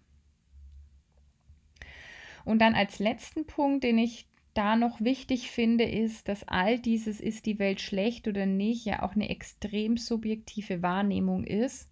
Und 2.45 2.61
dann 2.61 2.75
als 2.75 2.99
letzten 2.99 3.47
Punkt, 3.47 3.85
den 3.85 3.99
ich 3.99 4.29
da 4.55 4.77
noch 4.77 5.01
wichtig 5.01 5.51
finde, 5.51 5.85
ist, 5.85 6.29
dass 6.29 6.47
all 6.49 6.79
dieses 6.79 7.21
ist 7.21 7.47
die 7.47 7.59
Welt 7.59 7.81
schlecht 7.81 8.27
oder 8.29 8.47
nicht 8.47 8.85
ja 8.85 9.03
auch 9.03 9.15
eine 9.15 9.29
extrem 9.29 9.97
subjektive 9.97 10.83
Wahrnehmung 10.83 11.45
ist 11.45 11.89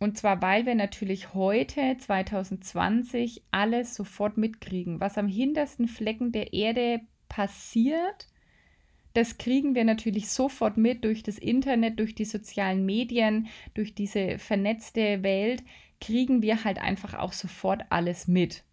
und 0.00 0.16
zwar, 0.16 0.40
weil 0.40 0.64
wir 0.64 0.74
natürlich 0.74 1.34
heute, 1.34 1.96
2020, 1.98 3.42
alles 3.50 3.94
sofort 3.94 4.38
mitkriegen. 4.38 4.98
Was 4.98 5.18
am 5.18 5.28
hintersten 5.28 5.88
Flecken 5.88 6.32
der 6.32 6.54
Erde 6.54 7.02
passiert, 7.28 8.26
das 9.12 9.36
kriegen 9.36 9.74
wir 9.74 9.84
natürlich 9.84 10.30
sofort 10.30 10.78
mit 10.78 11.04
durch 11.04 11.22
das 11.22 11.36
Internet, 11.36 11.98
durch 11.98 12.14
die 12.14 12.24
sozialen 12.24 12.86
Medien, 12.86 13.48
durch 13.74 13.94
diese 13.94 14.38
vernetzte 14.38 15.22
Welt, 15.22 15.62
kriegen 16.00 16.40
wir 16.40 16.64
halt 16.64 16.78
einfach 16.78 17.12
auch 17.12 17.34
sofort 17.34 17.82
alles 17.90 18.26
mit. 18.26 18.64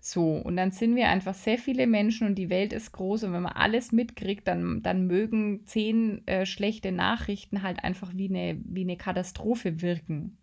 So, 0.00 0.36
und 0.36 0.56
dann 0.56 0.70
sind 0.70 0.96
wir 0.96 1.08
einfach 1.08 1.34
sehr 1.34 1.58
viele 1.58 1.86
Menschen 1.86 2.26
und 2.26 2.36
die 2.36 2.48
Welt 2.50 2.72
ist 2.72 2.92
groß 2.92 3.24
und 3.24 3.34
wenn 3.34 3.42
man 3.42 3.52
alles 3.52 3.92
mitkriegt, 3.92 4.48
dann, 4.48 4.82
dann 4.82 5.06
mögen 5.06 5.66
zehn 5.66 6.26
äh, 6.26 6.46
schlechte 6.46 6.90
Nachrichten 6.90 7.62
halt 7.62 7.84
einfach 7.84 8.12
wie 8.14 8.28
eine, 8.28 8.58
wie 8.64 8.82
eine 8.82 8.96
Katastrophe 8.96 9.82
wirken. 9.82 10.38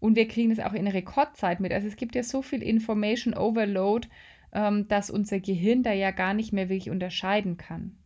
Und 0.00 0.16
wir 0.16 0.28
kriegen 0.28 0.50
es 0.50 0.60
auch 0.60 0.74
in 0.74 0.86
Rekordzeit 0.86 1.60
mit. 1.60 1.72
Also 1.72 1.88
es 1.88 1.96
gibt 1.96 2.14
ja 2.14 2.22
so 2.22 2.42
viel 2.42 2.62
Information 2.62 3.34
Overload, 3.34 4.08
ähm, 4.52 4.86
dass 4.88 5.10
unser 5.10 5.40
Gehirn 5.40 5.82
da 5.82 5.92
ja 5.92 6.10
gar 6.10 6.34
nicht 6.34 6.52
mehr 6.52 6.68
wirklich 6.68 6.90
unterscheiden 6.90 7.56
kann. 7.56 7.96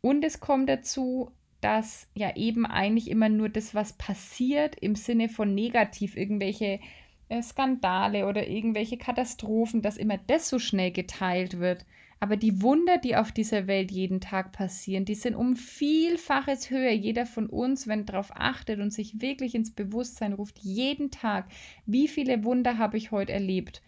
Und 0.00 0.24
es 0.24 0.40
kommt 0.40 0.68
dazu, 0.68 1.30
dass 1.60 2.08
ja 2.14 2.36
eben 2.36 2.66
eigentlich 2.66 3.10
immer 3.10 3.28
nur 3.28 3.48
das, 3.48 3.74
was 3.74 3.94
passiert, 3.94 4.76
im 4.76 4.94
Sinne 4.94 5.28
von 5.28 5.54
negativ, 5.54 6.16
irgendwelche 6.16 6.80
äh, 7.28 7.42
Skandale 7.42 8.26
oder 8.26 8.46
irgendwelche 8.46 8.96
Katastrophen, 8.96 9.82
dass 9.82 9.96
immer 9.96 10.18
das 10.18 10.48
so 10.48 10.58
schnell 10.58 10.92
geteilt 10.92 11.58
wird. 11.58 11.84
Aber 12.20 12.36
die 12.36 12.62
Wunder, 12.62 12.98
die 12.98 13.14
auf 13.14 13.30
dieser 13.30 13.66
Welt 13.66 13.92
jeden 13.92 14.20
Tag 14.20 14.52
passieren, 14.52 15.04
die 15.04 15.14
sind 15.14 15.36
um 15.36 15.54
Vielfaches 15.54 16.70
höher. 16.70 16.90
Jeder 16.90 17.26
von 17.26 17.46
uns, 17.46 17.86
wenn 17.86 18.06
darauf 18.06 18.32
achtet 18.34 18.80
und 18.80 18.92
sich 18.92 19.20
wirklich 19.20 19.54
ins 19.54 19.70
Bewusstsein 19.70 20.32
ruft, 20.32 20.58
jeden 20.58 21.10
Tag, 21.10 21.46
wie 21.86 22.08
viele 22.08 22.42
Wunder 22.44 22.78
habe 22.78 22.96
ich 22.96 23.12
heute 23.12 23.32
erlebt? 23.32 23.82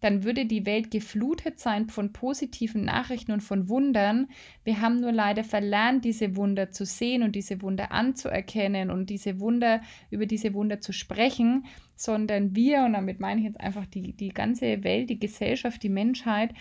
Dann 0.00 0.24
würde 0.24 0.46
die 0.46 0.64
Welt 0.64 0.90
geflutet 0.90 1.58
sein 1.58 1.88
von 1.88 2.12
positiven 2.12 2.84
Nachrichten 2.84 3.32
und 3.32 3.42
von 3.42 3.68
Wundern. 3.68 4.28
Wir 4.64 4.80
haben 4.80 4.96
nur 4.96 5.12
leider 5.12 5.44
verlernt, 5.44 6.06
diese 6.06 6.36
Wunder 6.36 6.70
zu 6.70 6.86
sehen 6.86 7.22
und 7.22 7.36
diese 7.36 7.60
Wunder 7.60 7.92
anzuerkennen 7.92 8.90
und 8.90 9.10
diese 9.10 9.40
Wunder, 9.40 9.82
über 10.10 10.24
diese 10.24 10.54
Wunder 10.54 10.80
zu 10.80 10.92
sprechen, 10.92 11.66
sondern 11.96 12.56
wir, 12.56 12.84
und 12.84 12.94
damit 12.94 13.20
meine 13.20 13.40
ich 13.40 13.46
jetzt 13.46 13.60
einfach 13.60 13.84
die, 13.84 14.14
die 14.14 14.30
ganze 14.30 14.82
Welt, 14.84 15.10
die 15.10 15.20
Gesellschaft, 15.20 15.82
die 15.82 15.90
Menschheit, 15.90 16.54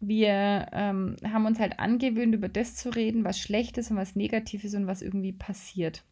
wir 0.00 0.66
ähm, 0.72 1.16
haben 1.22 1.46
uns 1.46 1.60
halt 1.60 1.78
angewöhnt, 1.78 2.34
über 2.34 2.48
das 2.48 2.74
zu 2.74 2.90
reden, 2.90 3.24
was 3.24 3.38
schlecht 3.38 3.78
ist 3.78 3.90
und 3.90 3.96
was 3.98 4.16
negativ 4.16 4.64
ist 4.64 4.74
und 4.74 4.86
was 4.86 5.02
irgendwie 5.02 5.32
passiert. 5.32 6.02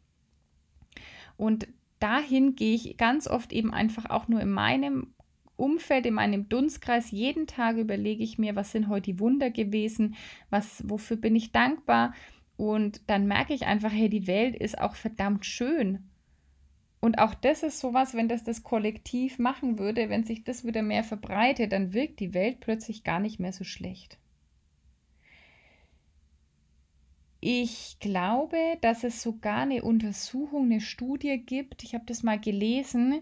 Und 1.36 1.66
dahin 1.98 2.54
gehe 2.54 2.74
ich 2.74 2.96
ganz 2.98 3.26
oft 3.26 3.52
eben 3.52 3.72
einfach 3.72 4.10
auch 4.10 4.28
nur 4.28 4.40
in 4.40 4.50
meinem 4.50 5.14
Umfeld, 5.56 6.06
in 6.06 6.14
meinem 6.14 6.48
Dunstkreis. 6.48 7.10
Jeden 7.10 7.46
Tag 7.46 7.76
überlege 7.76 8.22
ich 8.22 8.38
mir, 8.38 8.54
was 8.56 8.72
sind 8.72 8.88
heute 8.88 9.12
die 9.12 9.20
Wunder 9.20 9.50
gewesen, 9.50 10.14
was, 10.50 10.88
wofür 10.88 11.16
bin 11.16 11.34
ich 11.34 11.52
dankbar. 11.52 12.14
Und 12.56 13.00
dann 13.08 13.26
merke 13.26 13.54
ich 13.54 13.66
einfach, 13.66 13.92
hey, 13.92 14.08
die 14.08 14.26
Welt 14.26 14.54
ist 14.54 14.78
auch 14.78 14.94
verdammt 14.94 15.46
schön. 15.46 16.10
Und 17.00 17.18
auch 17.18 17.34
das 17.34 17.62
ist 17.62 17.78
sowas, 17.78 18.14
wenn 18.14 18.28
das 18.28 18.42
das 18.42 18.64
Kollektiv 18.64 19.38
machen 19.38 19.78
würde, 19.78 20.08
wenn 20.08 20.24
sich 20.24 20.42
das 20.44 20.64
wieder 20.64 20.82
mehr 20.82 21.04
verbreitet, 21.04 21.72
dann 21.72 21.92
wirkt 21.92 22.18
die 22.20 22.34
Welt 22.34 22.58
plötzlich 22.60 23.04
gar 23.04 23.20
nicht 23.20 23.38
mehr 23.38 23.52
so 23.52 23.64
schlecht. 23.64 24.18
Ich 27.40 27.98
glaube, 28.00 28.58
dass 28.80 29.04
es 29.04 29.22
sogar 29.22 29.58
eine 29.58 29.84
Untersuchung, 29.84 30.64
eine 30.64 30.80
Studie 30.80 31.38
gibt. 31.38 31.84
Ich 31.84 31.94
habe 31.94 32.04
das 32.04 32.24
mal 32.24 32.40
gelesen, 32.40 33.20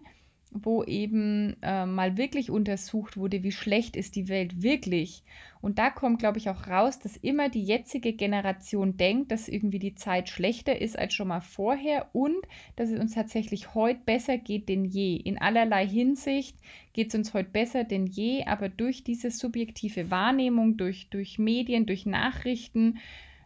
wo 0.64 0.84
eben 0.84 1.56
äh, 1.62 1.86
mal 1.86 2.16
wirklich 2.16 2.50
untersucht 2.50 3.16
wurde, 3.16 3.42
wie 3.42 3.52
schlecht 3.52 3.96
ist 3.96 4.16
die 4.16 4.28
Welt 4.28 4.62
wirklich. 4.62 5.22
Und 5.60 5.78
da 5.78 5.90
kommt, 5.90 6.18
glaube 6.18 6.38
ich, 6.38 6.48
auch 6.48 6.68
raus, 6.68 6.98
dass 6.98 7.16
immer 7.16 7.48
die 7.48 7.64
jetzige 7.64 8.12
Generation 8.12 8.96
denkt, 8.96 9.32
dass 9.32 9.48
irgendwie 9.48 9.78
die 9.78 9.94
Zeit 9.94 10.28
schlechter 10.28 10.80
ist 10.80 10.98
als 10.98 11.14
schon 11.14 11.28
mal 11.28 11.40
vorher 11.40 12.08
und 12.12 12.36
dass 12.76 12.90
es 12.90 13.00
uns 13.00 13.14
tatsächlich 13.14 13.74
heute 13.74 14.00
besser 14.04 14.38
geht 14.38 14.68
denn 14.68 14.84
je. 14.84 15.16
In 15.16 15.38
allerlei 15.38 15.86
Hinsicht 15.86 16.56
geht 16.92 17.08
es 17.08 17.14
uns 17.14 17.34
heute 17.34 17.50
besser 17.50 17.84
denn 17.84 18.06
je, 18.06 18.44
aber 18.44 18.68
durch 18.68 19.02
diese 19.02 19.30
subjektive 19.30 20.10
Wahrnehmung, 20.10 20.76
durch, 20.76 21.08
durch 21.10 21.38
Medien, 21.38 21.86
durch 21.86 22.06
Nachrichten, 22.06 22.98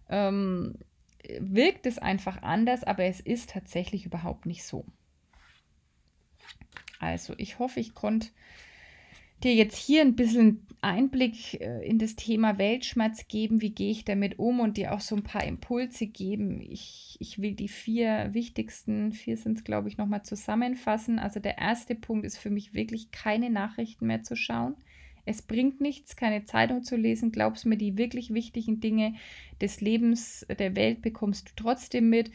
ähm, 0.09 0.75
wirkt 1.39 1.87
es 1.87 1.99
einfach 1.99 2.43
anders, 2.43 2.85
aber 2.85 3.05
es 3.05 3.21
ist 3.21 3.51
tatsächlich 3.51 4.07
überhaupt 4.07 4.47
nicht 4.47 4.65
so. 4.65 4.85
Also, 7.01 7.35
ich 7.39 7.59
hoffe, 7.59 7.81
ich 7.81 7.95
konnte 7.95 8.29
dir 9.43 9.55
jetzt 9.55 9.79
hier 9.79 10.03
ein 10.03 10.17
bisschen 10.17 10.67
Einblick 10.83 11.61
äh, 11.61 11.85
in 11.87 11.99
das 11.99 12.15
Thema 12.15 12.59
Weltschmerz 12.59 13.27
geben. 13.27 13.63
Wie 13.63 13.71
gehe 13.71 13.91
ich 13.91 14.05
damit 14.05 14.39
um 14.39 14.61
und 14.61 14.77
dir 14.77 14.93
auch 14.93 15.01
so 15.01 15.17
ein 15.17 15.23
paar 15.23 15.45
Impulse 15.45 16.07
geben. 16.07 16.61
Ich, 16.61 17.17
ich 17.21 17.41
will 17.41 17.55
die 17.55 17.69
vier 17.69 18.29
wichtigsten, 18.33 19.13
vier 19.13 19.39
sind 19.39 19.59
es, 19.59 19.65
glaube 19.65 19.89
ich, 19.89 19.97
nochmal 19.97 20.23
zusammenfassen. 20.23 21.19
Also, 21.19 21.41
der 21.41 21.59
erste 21.59 21.95
Punkt 21.95 22.27
ist 22.27 22.37
für 22.37 22.51
mich 22.51 22.75
wirklich 22.75 23.11
keine 23.11 23.51
Nachrichten 23.51 24.07
mehr 24.07 24.23
zu 24.23 24.37
schauen. 24.37 24.77
Es 25.25 25.43
bringt 25.43 25.81
nichts, 25.81 26.17
keine 26.17 26.45
Zeitung 26.45 26.83
zu 26.83 26.97
lesen. 26.97 27.33
Glaubst 27.33 27.65
mir, 27.65 27.77
die 27.77 27.97
wirklich 27.97 28.35
wichtigen 28.35 28.81
Dinge 28.81 29.15
des 29.61 29.81
Lebens, 29.81 30.47
der 30.59 30.77
Welt 30.77 31.01
bekommst 31.03 31.49
du 31.49 31.53
trotzdem 31.57 32.11
mit. 32.11 32.31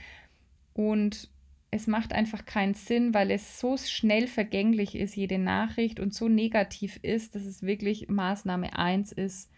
Und 0.73 1.29
es 1.75 1.87
macht 1.87 2.13
einfach 2.13 2.45
keinen 2.45 2.73
Sinn, 2.73 3.13
weil 3.13 3.31
es 3.31 3.59
so 3.59 3.75
schnell 3.75 4.27
vergänglich 4.27 4.95
ist, 4.95 5.13
jede 5.13 5.37
Nachricht 5.37 5.99
und 5.99 6.13
so 6.13 6.29
negativ 6.29 6.97
ist, 7.01 7.35
dass 7.35 7.43
es 7.43 7.63
wirklich 7.63 8.07
Maßnahme 8.07 8.79
1 8.79 9.11
ist, 9.11 9.51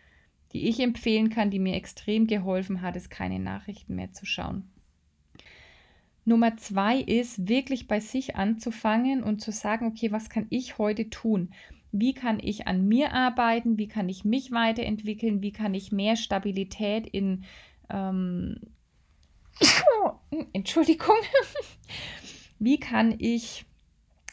die 0.52 0.68
ich 0.68 0.80
empfehlen 0.80 1.30
kann, 1.30 1.52
die 1.52 1.60
mir 1.60 1.76
extrem 1.76 2.26
geholfen 2.26 2.82
hat, 2.82 2.96
ist 2.96 3.12
keine 3.12 3.38
Nachrichten 3.38 3.94
mehr 3.94 4.14
zu 4.14 4.26
schauen. 4.26 4.68
Nummer 6.26 6.58
zwei 6.58 6.98
ist, 6.98 7.48
wirklich 7.48 7.88
bei 7.88 8.00
sich 8.00 8.36
anzufangen 8.36 9.22
und 9.22 9.40
zu 9.40 9.52
sagen, 9.52 9.86
okay, 9.86 10.12
was 10.12 10.30
kann 10.32 10.48
ich 10.50 10.80
heute 10.80 11.12
tun? 11.12 11.54
Wie 11.92 12.16
kann 12.16 12.40
ich 12.42 12.66
an 12.66 12.88
mir 12.88 13.14
arbeiten? 13.14 13.78
Wie 13.78 13.88
kann 13.88 14.10
ich 14.10 14.26
mich 14.26 14.52
weiterentwickeln? 14.52 15.44
Wie 15.44 15.52
kann 15.52 15.76
ich 15.76 15.92
mehr 15.92 16.16
Stabilität 16.16 17.06
in 17.06 17.46
ähm, 17.92 18.60
Entschuldigung. 20.54 21.16
Wie 22.60 22.80
kann 22.80 23.16
ich 23.20 23.66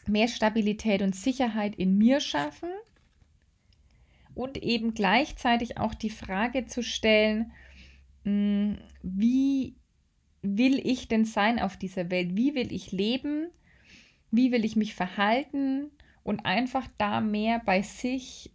mehr 0.07 0.27
Stabilität 0.27 1.01
und 1.01 1.15
Sicherheit 1.15 1.75
in 1.75 1.97
mir 1.97 2.19
schaffen? 2.19 2.69
Und 4.33 4.57
eben 4.57 4.93
gleichzeitig 4.93 5.77
auch 5.77 5.93
die 5.93 6.09
Frage 6.09 6.65
zu 6.65 6.83
stellen, 6.83 7.51
hm, 8.23 8.77
wie 9.01 9.75
will 10.41 10.79
ich 10.85 11.07
denn 11.07 11.25
sein 11.25 11.59
auf 11.59 11.77
dieser 11.77 12.09
Welt? 12.09 12.35
Wie 12.35 12.53
will 12.53 12.71
ich 12.71 12.91
leben? 12.91 13.47
Wie 14.31 14.51
will 14.51 14.65
ich 14.65 14.75
mich 14.75 14.93
verhalten? 14.93 15.91
Und 16.23 16.45
einfach 16.45 16.87
da 16.97 17.21
mehr 17.21 17.61
bei 17.65 17.81
sich 17.81 18.51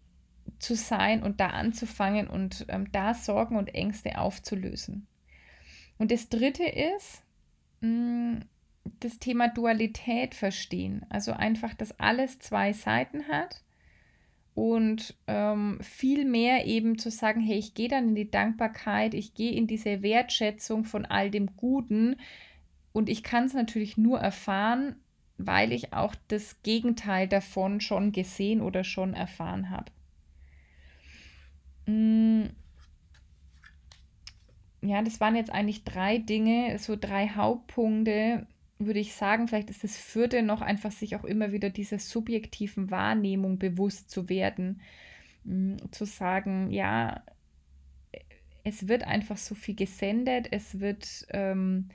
zu 0.58 0.74
sein 0.74 1.22
und 1.22 1.40
da 1.40 1.48
anzufangen 1.48 2.28
und 2.28 2.66
ähm, 2.68 2.92
da 2.92 3.14
Sorgen 3.14 3.56
und 3.56 3.74
Ängste 3.74 4.18
aufzulösen. 4.18 5.06
Und 5.98 6.10
das 6.10 6.28
Dritte 6.28 6.64
ist, 6.64 7.22
mh, 7.80 7.88
mm, 7.88 8.44
das 9.00 9.18
Thema 9.18 9.48
Dualität 9.48 10.34
verstehen. 10.34 11.04
Also 11.08 11.32
einfach, 11.32 11.74
dass 11.74 11.98
alles 11.98 12.38
zwei 12.38 12.72
Seiten 12.72 13.28
hat 13.28 13.62
und 14.54 15.14
ähm, 15.26 15.78
viel 15.80 16.24
mehr 16.24 16.66
eben 16.66 16.98
zu 16.98 17.10
sagen, 17.10 17.40
hey, 17.40 17.58
ich 17.58 17.74
gehe 17.74 17.88
dann 17.88 18.08
in 18.08 18.14
die 18.14 18.30
Dankbarkeit, 18.30 19.14
ich 19.14 19.34
gehe 19.34 19.52
in 19.52 19.66
diese 19.66 20.02
Wertschätzung 20.02 20.84
von 20.84 21.06
all 21.06 21.30
dem 21.30 21.56
Guten 21.56 22.16
und 22.92 23.08
ich 23.08 23.22
kann 23.22 23.44
es 23.44 23.54
natürlich 23.54 23.96
nur 23.96 24.18
erfahren, 24.18 24.96
weil 25.38 25.72
ich 25.72 25.92
auch 25.94 26.14
das 26.28 26.62
Gegenteil 26.62 27.28
davon 27.28 27.80
schon 27.80 28.12
gesehen 28.12 28.60
oder 28.60 28.84
schon 28.84 29.14
erfahren 29.14 29.70
habe. 29.70 29.92
Mm, 31.86 32.50
ja, 34.82 35.02
das 35.02 35.20
waren 35.20 35.36
jetzt 35.36 35.50
eigentlich 35.50 35.84
drei 35.84 36.18
Dinge, 36.18 36.78
so 36.78 36.96
drei 36.96 37.28
Hauptpunkte, 37.28 38.46
würde 38.80 39.00
ich 39.00 39.14
sagen. 39.14 39.48
Vielleicht 39.48 39.70
ist 39.70 39.84
das 39.84 39.96
vierte 39.96 40.42
noch 40.42 40.60
einfach, 40.60 40.92
sich 40.92 41.16
auch 41.16 41.24
immer 41.24 41.52
wieder 41.52 41.70
dieser 41.70 41.98
subjektiven 41.98 42.90
Wahrnehmung 42.90 43.58
bewusst 43.58 44.10
zu 44.10 44.28
werden. 44.28 44.80
Mm, 45.44 45.76
zu 45.90 46.04
sagen, 46.04 46.70
ja, 46.70 47.22
es 48.64 48.88
wird 48.88 49.04
einfach 49.04 49.36
so 49.36 49.54
viel 49.54 49.74
gesendet, 49.74 50.48
es 50.50 50.80
wird 50.80 51.26
ähm, 51.30 51.88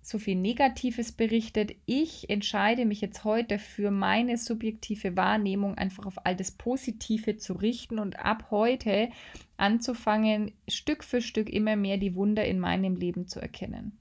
so 0.00 0.18
viel 0.18 0.36
Negatives 0.36 1.12
berichtet. 1.12 1.76
Ich 1.84 2.30
entscheide 2.30 2.86
mich 2.86 3.00
jetzt 3.00 3.24
heute 3.24 3.56
dafür, 3.56 3.90
meine 3.90 4.38
subjektive 4.38 5.16
Wahrnehmung 5.16 5.76
einfach 5.76 6.06
auf 6.06 6.24
all 6.24 6.34
das 6.34 6.50
Positive 6.50 7.36
zu 7.36 7.52
richten 7.52 7.98
und 7.98 8.18
ab 8.18 8.46
heute 8.50 9.10
anzufangen, 9.58 10.52
Stück 10.66 11.04
für 11.04 11.20
Stück 11.20 11.50
immer 11.50 11.76
mehr 11.76 11.98
die 11.98 12.14
Wunder 12.14 12.44
in 12.44 12.58
meinem 12.58 12.96
Leben 12.96 13.28
zu 13.28 13.40
erkennen. 13.40 13.98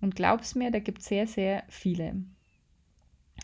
Und 0.00 0.16
glaub's 0.16 0.54
mir, 0.54 0.70
da 0.70 0.78
gibt 0.78 1.00
es 1.00 1.06
sehr, 1.06 1.26
sehr 1.26 1.64
viele. 1.68 2.14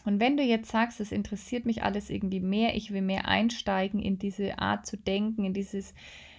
Und 0.04 0.20
wenn 0.20 0.36
du 0.36 0.42
jetzt 0.42 0.70
sagst, 0.70 1.00
es 1.00 1.12
interessiert 1.12 1.66
mich 1.66 1.82
alles 1.82 2.10
irgendwie 2.10 2.40
mehr, 2.40 2.76
ich 2.76 2.92
will 2.92 3.02
mehr 3.02 3.26
einsteigen 3.26 4.00
in 4.00 4.18
diese 4.18 4.58
Art 4.58 4.86
zu 4.86 4.96
denken, 4.96 5.44
in 5.44 5.54
dieses 5.54 5.94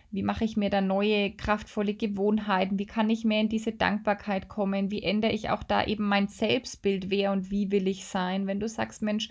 wie 0.09 0.23
mache 0.23 0.45
ich 0.45 0.55
mir 0.55 0.69
da 0.69 0.79
neue, 0.79 1.31
kraftvolle 1.31 1.93
Gewohnheiten? 1.93 2.79
Wie 2.79 2.85
kann 2.85 3.09
ich 3.09 3.25
mehr 3.25 3.41
in 3.41 3.49
diese 3.49 3.73
Dankbarkeit 3.73 4.47
kommen? 4.47 4.89
Wie 4.89 5.03
ändere 5.03 5.33
ich 5.33 5.49
auch 5.49 5.63
da 5.63 5.83
eben 5.83 6.07
mein 6.07 6.29
Selbstbild? 6.29 7.09
Wer 7.09 7.33
und 7.33 7.51
wie 7.51 7.71
will 7.71 7.87
ich 7.87 8.05
sein? 8.05 8.47
Wenn 8.47 8.61
du 8.61 8.69
sagst, 8.69 9.01
Mensch, 9.01 9.29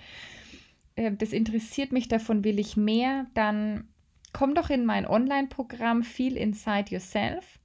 äh, 0.97 1.13
das 1.13 1.33
interessiert 1.33 1.93
mich, 1.93 2.09
davon 2.09 2.45
will 2.45 2.59
ich 2.59 2.77
mehr, 2.77 3.27
dann 3.33 3.89
komm 4.35 4.55
doch 4.55 4.69
in 4.69 4.85
mein 4.85 5.07
Online-Programm 5.07 6.03
Feel 6.03 6.37
Inside 6.37 6.91
Yourself. 6.91 7.59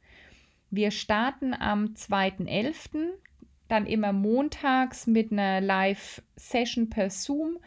Wir 0.71 0.91
starten 0.91 1.53
am 1.53 1.93
2.11., 1.93 3.11
dann 3.67 3.85
immer 3.85 4.11
montags 4.11 5.07
mit 5.07 5.31
einer 5.31 5.61
Live-Session 5.61 6.89
per 6.89 7.09
Zoom 7.09 7.57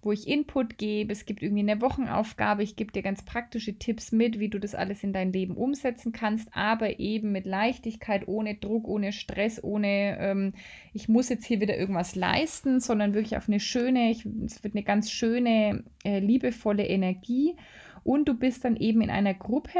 wo 0.00 0.12
ich 0.12 0.28
Input 0.28 0.78
gebe. 0.78 1.12
Es 1.12 1.26
gibt 1.26 1.42
irgendwie 1.42 1.68
eine 1.70 1.80
Wochenaufgabe. 1.80 2.62
Ich 2.62 2.76
gebe 2.76 2.92
dir 2.92 3.02
ganz 3.02 3.24
praktische 3.24 3.78
Tipps 3.78 4.12
mit, 4.12 4.38
wie 4.38 4.48
du 4.48 4.58
das 4.58 4.74
alles 4.74 5.02
in 5.02 5.12
dein 5.12 5.32
Leben 5.32 5.56
umsetzen 5.56 6.12
kannst, 6.12 6.48
aber 6.52 7.00
eben 7.00 7.32
mit 7.32 7.46
Leichtigkeit, 7.46 8.28
ohne 8.28 8.54
Druck, 8.54 8.86
ohne 8.86 9.12
Stress, 9.12 9.62
ohne 9.62 10.16
ähm, 10.20 10.52
ich 10.92 11.08
muss 11.08 11.28
jetzt 11.28 11.46
hier 11.46 11.60
wieder 11.60 11.76
irgendwas 11.76 12.14
leisten, 12.14 12.80
sondern 12.80 13.14
wirklich 13.14 13.36
auf 13.36 13.48
eine 13.48 13.60
schöne, 13.60 14.10
ich, 14.10 14.24
es 14.46 14.62
wird 14.62 14.74
eine 14.74 14.84
ganz 14.84 15.10
schöne, 15.10 15.84
äh, 16.04 16.20
liebevolle 16.20 16.86
Energie. 16.86 17.56
Und 18.04 18.28
du 18.28 18.34
bist 18.34 18.64
dann 18.64 18.76
eben 18.76 19.02
in 19.02 19.10
einer 19.10 19.34
Gruppe, 19.34 19.78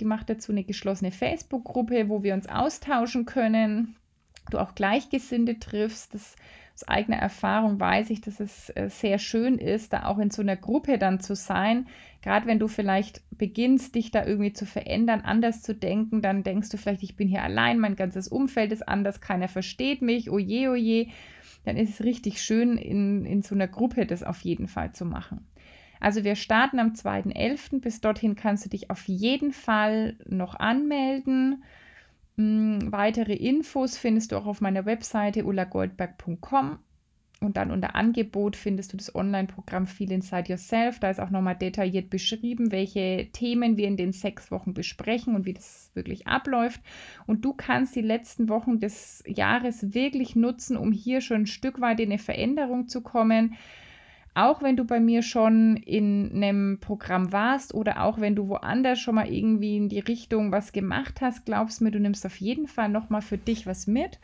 die 0.00 0.04
macht 0.04 0.30
dazu 0.30 0.52
eine 0.52 0.64
geschlossene 0.64 1.10
Facebook-Gruppe, 1.10 2.08
wo 2.08 2.22
wir 2.22 2.34
uns 2.34 2.48
austauschen 2.48 3.24
können. 3.24 3.96
Du 4.50 4.58
auch 4.58 4.74
Gleichgesinnte 4.74 5.58
triffst. 5.58 6.14
Das 6.14 6.36
aus 6.78 6.86
eigener 6.86 7.16
Erfahrung 7.16 7.80
weiß 7.80 8.10
ich, 8.10 8.20
dass 8.20 8.38
es 8.38 8.70
äh, 8.70 8.88
sehr 8.88 9.18
schön 9.18 9.58
ist, 9.58 9.92
da 9.92 10.06
auch 10.06 10.18
in 10.18 10.30
so 10.30 10.42
einer 10.42 10.54
Gruppe 10.54 10.96
dann 10.96 11.18
zu 11.18 11.34
sein. 11.34 11.88
Gerade 12.22 12.46
wenn 12.46 12.60
du 12.60 12.68
vielleicht 12.68 13.20
beginnst, 13.36 13.96
dich 13.96 14.12
da 14.12 14.24
irgendwie 14.24 14.52
zu 14.52 14.64
verändern, 14.64 15.22
anders 15.22 15.60
zu 15.60 15.74
denken, 15.74 16.22
dann 16.22 16.44
denkst 16.44 16.68
du 16.68 16.76
vielleicht, 16.76 17.02
ich 17.02 17.16
bin 17.16 17.26
hier 17.26 17.42
allein, 17.42 17.80
mein 17.80 17.96
ganzes 17.96 18.28
Umfeld 18.28 18.70
ist 18.70 18.86
anders, 18.86 19.20
keiner 19.20 19.48
versteht 19.48 20.02
mich, 20.02 20.30
oje, 20.30 20.70
oje. 20.70 21.08
Dann 21.64 21.76
ist 21.76 21.98
es 21.98 22.04
richtig 22.04 22.40
schön, 22.40 22.78
in, 22.78 23.26
in 23.26 23.42
so 23.42 23.56
einer 23.56 23.66
Gruppe 23.66 24.06
das 24.06 24.22
auf 24.22 24.40
jeden 24.42 24.68
Fall 24.68 24.92
zu 24.92 25.04
machen. 25.04 25.48
Also 26.00 26.24
wir 26.24 26.36
starten 26.36 26.78
am 26.78 26.92
2.11. 26.92 27.80
Bis 27.80 28.00
dorthin 28.00 28.36
kannst 28.36 28.64
du 28.64 28.68
dich 28.68 28.90
auf 28.90 29.06
jeden 29.08 29.52
Fall 29.52 30.16
noch 30.26 30.54
anmelden. 30.54 31.64
Hm, 32.36 32.92
weitere 32.92 33.34
Infos 33.34 33.96
findest 33.96 34.32
du 34.32 34.36
auch 34.36 34.46
auf 34.46 34.60
meiner 34.60 34.86
Webseite 34.86 35.44
ulagoldberg.com 35.44 36.78
und 37.40 37.56
dann 37.56 37.70
unter 37.70 37.94
Angebot 37.94 38.56
findest 38.56 38.92
du 38.92 38.96
das 38.96 39.14
Online-Programm 39.14 39.86
Feel 39.86 40.10
Inside 40.10 40.50
Yourself. 40.50 40.98
Da 40.98 41.10
ist 41.10 41.20
auch 41.20 41.30
nochmal 41.30 41.54
detailliert 41.54 42.10
beschrieben, 42.10 42.72
welche 42.72 43.28
Themen 43.32 43.76
wir 43.76 43.86
in 43.86 43.96
den 43.96 44.12
sechs 44.12 44.50
Wochen 44.50 44.74
besprechen 44.74 45.36
und 45.36 45.46
wie 45.46 45.52
das 45.52 45.92
wirklich 45.94 46.26
abläuft. 46.26 46.80
Und 47.26 47.44
du 47.44 47.52
kannst 47.52 47.94
die 47.94 48.02
letzten 48.02 48.48
Wochen 48.48 48.80
des 48.80 49.22
Jahres 49.26 49.94
wirklich 49.94 50.34
nutzen, 50.34 50.76
um 50.76 50.90
hier 50.90 51.20
schon 51.20 51.42
ein 51.42 51.46
Stück 51.46 51.80
weit 51.80 52.00
in 52.00 52.10
eine 52.10 52.18
Veränderung 52.18 52.88
zu 52.88 53.02
kommen 53.02 53.54
auch 54.38 54.62
wenn 54.62 54.76
du 54.76 54.84
bei 54.84 55.00
mir 55.00 55.22
schon 55.22 55.76
in 55.76 56.30
einem 56.34 56.78
Programm 56.80 57.32
warst 57.32 57.74
oder 57.74 58.04
auch 58.04 58.20
wenn 58.20 58.36
du 58.36 58.48
woanders 58.48 59.00
schon 59.00 59.16
mal 59.16 59.32
irgendwie 59.32 59.76
in 59.76 59.88
die 59.88 59.98
Richtung 59.98 60.52
was 60.52 60.72
gemacht 60.72 61.20
hast, 61.20 61.44
glaubst 61.44 61.80
mir, 61.80 61.90
du 61.90 61.98
nimmst 61.98 62.24
auf 62.24 62.36
jeden 62.36 62.68
Fall 62.68 62.88
nochmal 62.88 63.22
für 63.22 63.38
dich 63.38 63.66
was 63.66 63.86
mit. 63.86 64.18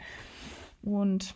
Und 0.82 1.34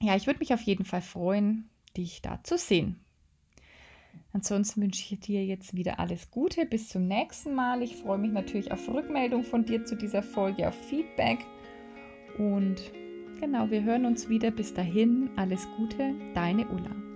ja, 0.00 0.16
ich 0.16 0.26
würde 0.26 0.40
mich 0.40 0.54
auf 0.54 0.62
jeden 0.62 0.84
Fall 0.84 1.02
freuen, 1.02 1.68
dich 1.96 2.22
da 2.22 2.42
zu 2.42 2.56
sehen. 2.56 2.96
Ansonsten 4.32 4.80
wünsche 4.80 5.14
ich 5.14 5.20
dir 5.20 5.44
jetzt 5.44 5.76
wieder 5.76 6.00
alles 6.00 6.30
Gute. 6.30 6.64
Bis 6.64 6.88
zum 6.88 7.06
nächsten 7.06 7.54
Mal. 7.54 7.82
Ich 7.82 7.96
freue 7.96 8.18
mich 8.18 8.32
natürlich 8.32 8.72
auf 8.72 8.88
Rückmeldung 8.88 9.44
von 9.44 9.64
dir 9.64 9.84
zu 9.84 9.94
dieser 9.94 10.22
Folge, 10.22 10.68
auf 10.68 10.74
Feedback. 10.74 11.38
Und 12.38 12.80
genau, 13.40 13.70
wir 13.70 13.82
hören 13.82 14.06
uns 14.06 14.30
wieder. 14.30 14.50
Bis 14.50 14.72
dahin, 14.72 15.28
alles 15.36 15.68
Gute, 15.76 16.14
deine 16.34 16.66
Ulla. 16.68 17.11